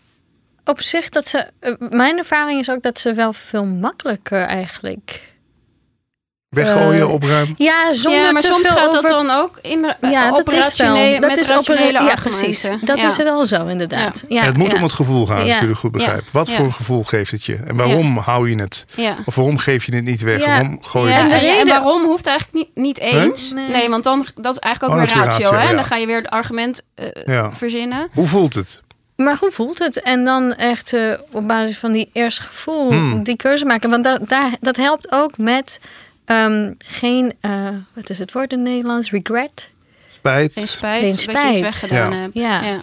[0.70, 5.26] op zich dat ze, eh, mijn ervaring is ook dat ze wel veel makkelijker eigenlijk.
[6.50, 7.54] Weggooien, Eh, opruimen.
[7.58, 9.02] Ja, zonder ja, maar te soms veel gaat over...
[9.02, 10.96] dat dan ook in ja, dat is wel.
[11.20, 12.62] met Dat is rationele opera- ja, precies.
[12.82, 13.08] Dat Ja.
[13.08, 14.24] is wel zo, inderdaad.
[14.28, 14.44] Ja.
[14.44, 14.78] het moet ja.
[14.78, 15.54] om het gevoel gaan, als Ja.
[15.56, 16.24] ik jullie goed begrijp.
[16.32, 16.56] Wat Ja.
[16.56, 17.56] voor een gevoel geeft het je?
[17.56, 18.86] En waarom hou je het?
[18.96, 19.16] Ja.
[19.26, 20.40] Of waarom geef je het niet weg?
[20.40, 20.46] Ja.
[20.46, 23.52] Waarom gooi je Ja, het En waarom hoeft eigenlijk niet, niet eens.
[23.52, 23.70] Nee.
[23.70, 23.90] Nee.
[23.90, 25.44] want dan dat is eigenlijk ook Oh, weer is ratio.
[25.50, 25.70] ratio, hè?
[25.70, 25.76] ja.
[25.76, 27.52] Dan ga je weer het argument eh, Ja.
[27.52, 28.08] verzinnen.
[28.14, 28.82] Hoe voelt het?
[29.18, 30.02] Maar hoe voelt het?
[30.02, 33.24] En dan echt eh, op basis van die eerste gevoel Hmm.
[33.24, 33.90] die keuze maken.
[33.90, 35.82] Want dat, daar, dat helpt ook met
[36.26, 39.12] ehm, geen, eh, wat is het woord in het Nederlands?
[39.12, 39.72] Regret?
[40.14, 40.54] Spijt?
[40.54, 41.54] Geen spijt, Geen dat je spijt.
[41.54, 42.18] iets weggedaan Ja.
[42.22, 42.34] hebt.
[42.34, 42.62] Ja.
[42.64, 42.80] Ja.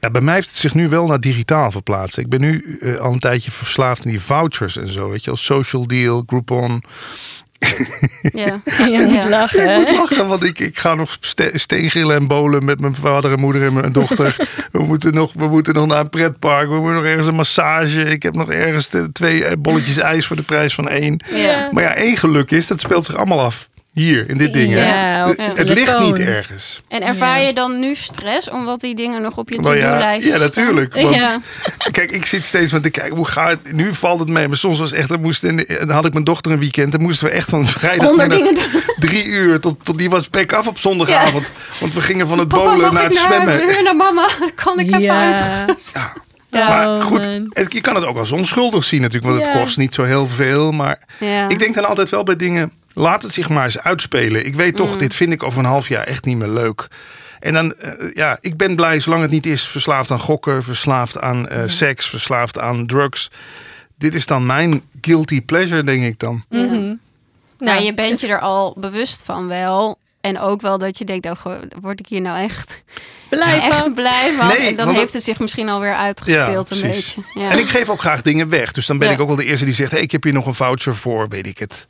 [0.00, 2.18] Ja, bij mij heeft het zich nu wel naar digitaal verplaatst.
[2.18, 5.08] Ik ben nu eh, al een tijdje verslaafd in die vouchers en zo.
[5.10, 6.82] Weet je, als social deal, Groupon.
[8.32, 8.60] Ja.
[8.92, 9.62] Je moet lachen.
[9.62, 9.78] Ik hè?
[9.78, 13.40] moet lachen, want ik, ik ga nog ste steengrillen en bolen met mijn vader en
[13.40, 14.36] moeder en mijn dochter.
[14.72, 16.68] we, moeten nog, we moeten nog naar een pretpark.
[16.68, 18.04] We moeten nog ergens een massage.
[18.04, 21.24] Ik heb nog ergens twee eh, bolletjes ijs voor de prijs van één.
[21.34, 21.68] Ja.
[21.72, 23.68] Maar ja, één geluk is, dat speelt zich allemaal af.
[23.98, 24.72] Hier, in dit ding.
[24.72, 24.86] hè.
[24.86, 26.82] Ja, het ligt niet ergens.
[26.88, 30.26] En ervaar je dan nu stress omdat die dingen nog op je Nou ja, to-do-lijst
[30.26, 30.92] ja, natuurlijk.
[31.02, 31.38] Want Ja.
[31.90, 33.72] Kijk, ik zit steeds met te kijken, hoe gaat het?
[33.72, 36.12] Nu valt het mee, maar soms was echt, dan, moest in, de- dan had ik
[36.12, 36.92] mijn dochter een weekend.
[36.92, 38.58] Dan moesten we echt van vrijdag doen.
[38.98, 41.50] drie uur tot, tot die was back af op zondagavond.
[41.80, 43.66] Want we gingen van het Papa, bowlen naar het zwemmen.
[43.66, 44.26] weer naar mama?
[44.64, 45.38] Kan ik even uit?
[45.38, 46.12] Ja.
[46.50, 46.68] Ja.
[46.68, 47.20] Maar Oh, goed,
[47.68, 50.72] je kan het ook als onschuldig zien natuurlijk, want het kost niet zo heel veel.
[50.72, 51.48] Maar Ja.
[51.48, 54.46] ik denk dan altijd wel bij dingen, laat het zich maar eens uitspelen.
[54.46, 56.88] Ik weet toch, dit vind ik over een half jaar echt niet meer leuk.
[57.40, 61.20] En dan, eh, ja, ik ben blij zolang het niet is verslaafd aan gokken, verslaafd
[61.20, 63.30] aan eh, seks, verslaafd aan drugs.
[63.98, 66.44] Dit is dan mijn guilty pleasure, denk ik dan.
[66.48, 66.70] Mhm.
[66.70, 66.96] Nou,
[67.58, 69.98] Nou, je bent je er al bewust van wel.
[70.20, 71.44] En ook wel dat je denkt, oh,
[71.80, 72.82] word ik hier nou echt,
[73.30, 73.70] Blij van.
[73.70, 74.46] echt blij van?
[74.46, 77.14] Nee, en dan heeft dat- het zich misschien alweer uitgespeeld een precies.
[77.14, 77.40] beetje.
[77.40, 77.50] Ja.
[77.50, 78.72] En ik geef ook graag dingen weg.
[78.72, 79.14] Dus dan ben Ja.
[79.14, 81.28] ik ook wel de eerste die zegt: hey, ik heb hier nog een voucher voor,
[81.28, 81.86] weet ik het.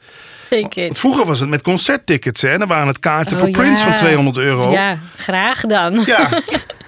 [0.49, 0.99] Take Want it.
[0.99, 2.42] vroeger was het met concerttickets.
[2.42, 2.59] Hè?
[2.59, 3.88] Dan waren het kaarten Oh, voor Prince ja.
[3.88, 4.70] van 200 euro.
[4.72, 6.03] Ja, graag dan.
[6.07, 6.28] Ja.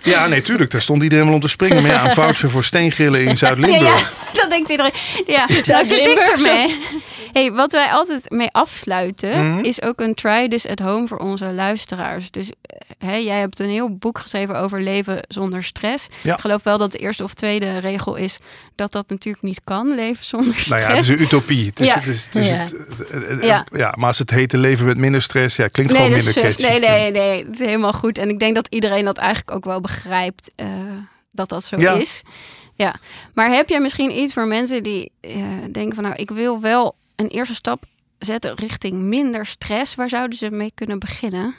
[0.02, 0.70] ja, nee, tuurlijk.
[0.70, 1.82] Daar stond iedereen wel om te springen.
[1.82, 3.82] Maar ja, een voucher voor steengrillen in Ja, Zuid-Limburg.
[4.32, 4.92] ja, dat denkt iedereen.
[5.26, 6.76] Ja, nou zit ik Limburg ermee.
[7.32, 9.64] Hey, wat wij altijd mee afsluiten Mhm.
[9.64, 12.30] is ook een try this at home voor onze luisteraars.
[12.30, 12.78] Dus eh,
[13.08, 16.08] hè, jij hebt een heel boek geschreven over leven zonder stress.
[16.22, 16.34] Ja.
[16.34, 18.38] Ik geloof wel dat de eerste of tweede regel is
[18.74, 20.68] dat dat natuurlijk niet kan, leven zonder stress.
[20.68, 21.66] Nou ja, het is een utopie.
[21.66, 21.94] Het is, Ja.
[21.94, 22.54] het is, het is Ja.
[22.54, 22.74] het-
[23.10, 23.66] het- het- Ja.
[23.72, 23.92] ja.
[23.96, 26.62] maar als het heet leven met minder stress, ja, klinkt nee, gewoon minder catchy.
[26.62, 28.18] nee, nee, nee, het is helemaal goed.
[28.18, 30.66] En ik denk dat iedereen dat eigenlijk ook wel begrijpt eh,
[31.32, 31.92] dat dat zo Ja.
[31.92, 32.22] is.
[32.74, 32.94] Ja,
[33.34, 35.34] maar heb jij misschien iets voor mensen die eh,
[35.72, 37.82] denken van nou, ik wil wel een eerste stap
[38.18, 39.94] zetten richting minder stress.
[39.94, 41.54] Waar zouden ze mee kunnen beginnen?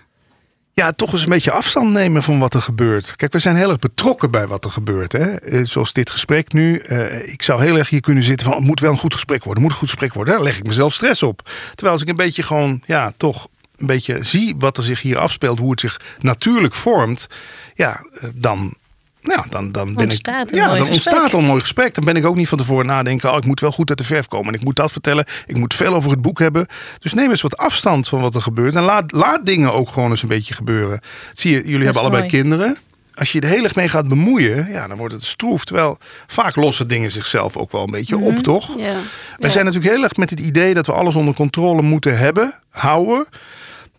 [0.74, 3.16] Ja, toch eens een beetje afstand nemen van wat er gebeurt.
[3.16, 5.12] Kijk, we zijn heel erg betrokken bij wat er gebeurt.
[5.12, 5.36] Hè?
[5.36, 6.78] Eh, Zoals dit gesprek nu.
[6.78, 8.56] Eh, ik zou heel erg hier kunnen zitten van...
[8.56, 10.34] het moet wel een goed gesprek worden, het moet een goed gesprek worden.
[10.34, 11.50] Daar leg ik mezelf stress op.
[11.70, 13.48] Terwijl als ik een beetje gewoon, ja, toch
[13.78, 15.60] een beetje zie wat er zich hier afspeelt...
[15.60, 17.28] hoe het zich natuurlijk vormt,
[17.74, 18.80] ja, eh, dan...
[19.22, 20.52] Nou, dan, dan ben Ontstaat ik.
[20.52, 21.14] een ja, mooi dan gesprek.
[21.14, 21.96] ontstaat al een mooi gesprek.
[21.96, 23.32] Dan ben ik ook niet van tevoren nadenken.
[23.32, 24.48] Oh, ik moet wel goed uit de verf komen.
[24.48, 25.26] En ik moet dat vertellen.
[25.46, 26.68] Ik moet veel over het boek hebben.
[27.00, 28.76] Dus neem eens wat afstand van wat er gebeurt.
[28.76, 31.00] En laat, laat dingen ook gewoon eens een beetje gebeuren.
[31.34, 32.34] Zie je, jullie hebben allebei mooi.
[32.34, 32.78] kinderen.
[33.16, 35.66] Als je er heel erg mee gaat bemoeien, ja, dan wordt het stroef.
[35.66, 35.98] Terwijl
[36.28, 38.78] vaak lossen dingen zichzelf ook wel een beetje op, toch?
[38.80, 38.96] Ja.
[39.38, 42.60] Wij zijn natuurlijk heel erg met het idee dat we alles onder controle moeten hebben,
[42.70, 43.26] houden.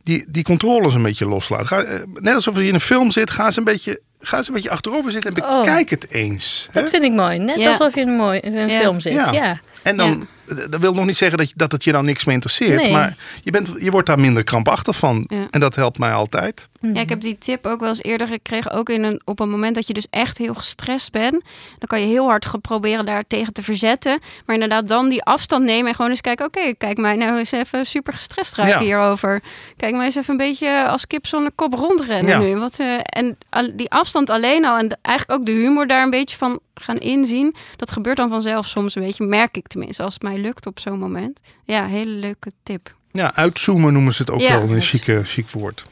[0.04, 1.66] Die, die controles een beetje loslaten.
[1.66, 4.48] Ga, eh, net alsof je in een film zit, ga eens een beetje, ga eens
[4.48, 5.60] een beetje achterover zitten en Oh.
[5.60, 6.68] bekijk het eens.
[6.72, 6.80] hè?
[6.80, 7.38] Dat vind ik mooi.
[7.38, 7.68] Net Ja.
[7.68, 8.80] alsof je in een, mooi, een Ja.
[8.80, 9.12] film zit.
[9.12, 9.32] Ja.
[9.32, 9.60] Ja.
[9.82, 10.26] En dan,
[10.70, 12.82] dat wil nog niet zeggen dat, je, dat het je dan niks meer interesseert.
[12.82, 12.92] Nee.
[12.92, 15.24] Maar je, bent, je wordt daar minder krampachtig van.
[15.26, 15.46] Ja.
[15.50, 16.68] En dat helpt mij altijd.
[16.80, 18.70] Ja, ik heb die tip ook wel eens eerder gekregen.
[18.70, 21.32] Ook in een, op een moment dat je dus echt heel gestrest bent.
[21.78, 24.18] Dan kan je heel hard proberen daar tegen te verzetten.
[24.46, 26.46] Maar inderdaad dan die afstand nemen en gewoon eens kijken.
[26.46, 28.80] Oké, kijk mij nou eens even super gestrest raken Ja.
[28.80, 29.42] hierover.
[29.76, 32.46] Kijk mij eens even een beetje als kip zonder kop rondrennen Ja.
[32.46, 32.56] nu.
[32.56, 36.02] Wat, eh, en al- die afstand alleen al en de- eigenlijk ook de humor daar
[36.02, 37.54] een beetje van gaan inzien.
[37.76, 39.24] Dat gebeurt dan vanzelf soms een beetje.
[39.24, 41.40] Merk ik tenminste als het mij lukt op zo'n moment.
[41.64, 42.94] Ja, hele leuke tip.
[43.12, 44.58] Ja, uitzoomen noemen ze het ook Ja.
[44.58, 44.70] wel.
[44.70, 45.84] Een chique, chic woord.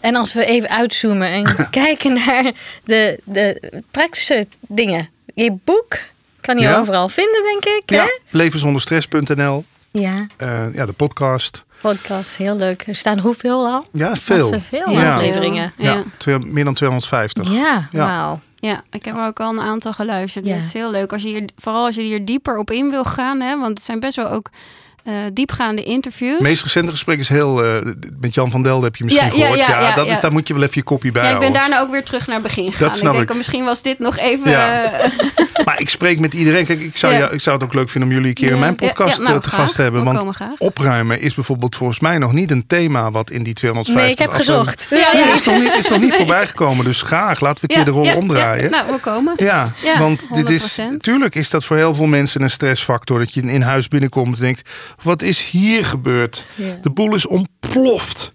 [0.00, 2.52] En als we even uitzoomen en kijken naar
[2.84, 5.08] de, de praktische dingen.
[5.34, 5.98] Je boek
[6.40, 6.78] kan je Ja.
[6.78, 7.90] overal vinden, denk ik.
[7.90, 9.64] Ja, levenzonderstress.nl.
[9.90, 11.64] Ja, eh, ja, de podcast.
[11.80, 12.82] podcast, heel leuk.
[12.86, 13.86] Er staan hoeveel al?
[13.92, 14.60] Ja, veel.
[14.60, 15.14] Veel Ja.
[15.14, 15.72] afleveringen.
[15.76, 16.02] Ja, Ja.
[16.16, 17.48] twee- meer dan 250.
[17.52, 18.06] Ja, Ja.
[18.06, 18.40] wauw.
[18.68, 20.46] Ja, ik heb er ook al een aantal geluisterd.
[20.46, 20.54] Ja.
[20.54, 21.12] Het is heel leuk.
[21.12, 23.40] Als je hier, vooral als je hier dieper op in wil gaan.
[23.40, 24.50] Hè, want het zijn best wel ook
[25.04, 26.32] eh, diepgaande interviews.
[26.38, 27.64] Het meest recente gesprek is heel...
[27.64, 29.58] eh, met Jan van Delden heb je misschien Ja, ja, gehoord.
[29.58, 30.12] ja, ja, dat ja.
[30.12, 32.04] Is, daar moet je wel even je kopie bij ja, ik ben daarna ook weer
[32.04, 32.94] terug naar het begin gegaan.
[32.94, 33.36] snap ik denk, ik.
[33.36, 34.50] misschien was dit nog even...
[34.50, 34.82] Ja.
[34.82, 35.10] eh,
[35.64, 36.66] Maar ik spreek met iedereen.
[36.66, 37.18] Kijk, ik zou, Ja.
[37.18, 39.22] jou- ik zou het ook leuk vinden om jullie een keer in mijn podcast ja,
[39.28, 39.60] nou, te graag.
[39.60, 40.04] gast te hebben.
[40.04, 44.04] We Want opruimen is bijvoorbeeld volgens mij nog niet een thema wat in die 250
[44.04, 44.86] Nee, ik heb gezocht.
[44.90, 46.84] Ja, is nog niet, is nog niet voorbij gekomen.
[46.84, 48.64] Dus graag, laten we een keer de rol ja, omdraaien.
[48.64, 48.70] ja.
[48.70, 49.32] nou, we komen.
[49.36, 50.96] Ja, Ja, want dit is, 100%.
[50.98, 53.18] tuurlijk is dat voor heel veel mensen een stressfactor.
[53.18, 54.70] Dat je in huis binnenkomt en denkt,
[55.02, 56.46] wat is hier gebeurd?
[56.54, 56.74] Ja.
[56.80, 58.32] De boel is ontploft.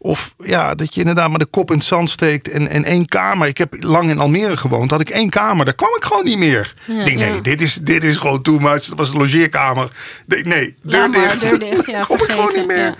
[0.00, 3.06] Of ja, dat je inderdaad maar de kop in het zand steekt en, en één
[3.06, 3.48] kamer.
[3.48, 5.64] Ik heb lang in Almere gewoond, had ik één kamer.
[5.64, 6.74] Daar kwam ik gewoon niet meer.
[6.86, 7.40] ik denk, nee, Ja.
[7.40, 8.84] dit is, dit is gewoon too much.
[8.84, 9.90] Dat was de logeerkamer.
[10.26, 11.40] Nee, nee deur maar, dicht.
[11.40, 12.58] deur dicht, ja, kom ik gewoon vergeten.
[12.58, 12.94] niet meer.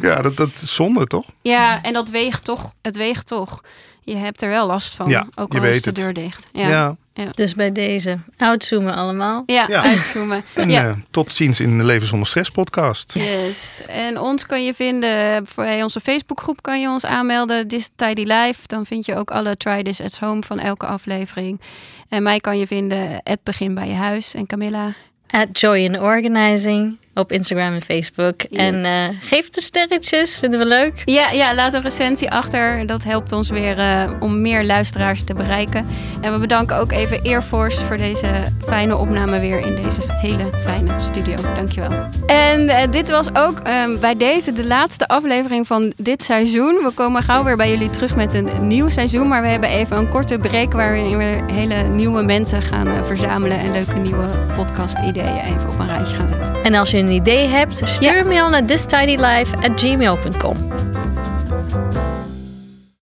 [0.00, 1.26] Ja, Ja, dat, dat is zonde, toch?
[1.42, 2.72] Ja, en dat weegt toch.
[2.82, 3.60] Het weegt toch.
[4.02, 5.08] Je hebt er wel last van.
[5.08, 6.46] Ja, ook al is de deur dicht.
[6.52, 7.28] Ja, Ja.
[7.34, 9.42] Dus bij deze, uitzoomen allemaal.
[9.46, 9.82] ja, Ja.
[9.82, 10.42] uitzoomen.
[10.54, 10.86] En ja.
[10.88, 13.12] eh, tot ziens in de Leven zonder stress podcast.
[13.14, 13.86] Yes.
[13.88, 18.60] En ons kan je vinden, voor onze Facebookgroep kan je ons aanmelden, This Tidy Life.
[18.66, 21.60] Dan vind je ook alle Try This at Home van elke aflevering.
[22.08, 24.34] En mij kan je vinden, het begin bij je huis.
[24.34, 24.92] En Camilla,
[25.30, 28.40] At Joy in Organizing op Instagram en Facebook.
[28.50, 28.60] Yes.
[28.60, 31.02] En eh, geef de sterretjes, vinden we leuk.
[31.04, 32.86] Ja, ja, laat een recensie achter.
[32.86, 35.86] Dat helpt ons weer eh, om meer luisteraars te bereiken.
[36.20, 41.00] En we bedanken ook even Airforce voor deze fijne opname weer in deze hele fijne
[41.00, 41.34] studio.
[41.54, 41.90] Dankjewel.
[42.26, 46.74] En eh, dit was ook ehm, bij deze de laatste aflevering van dit seizoen.
[46.84, 49.28] We komen gauw weer bij jullie terug met een nieuw seizoen.
[49.28, 53.58] Maar we hebben even een korte break waarin we hele nieuwe mensen gaan verzamelen.
[53.58, 54.24] En leuke nieuwe
[54.56, 56.62] podcast ideeën even op een rijtje gaan zetten.
[56.62, 58.24] En als je een idee hebt, stuur Ja.
[58.24, 60.56] mail naar thistidylife at gmail.com.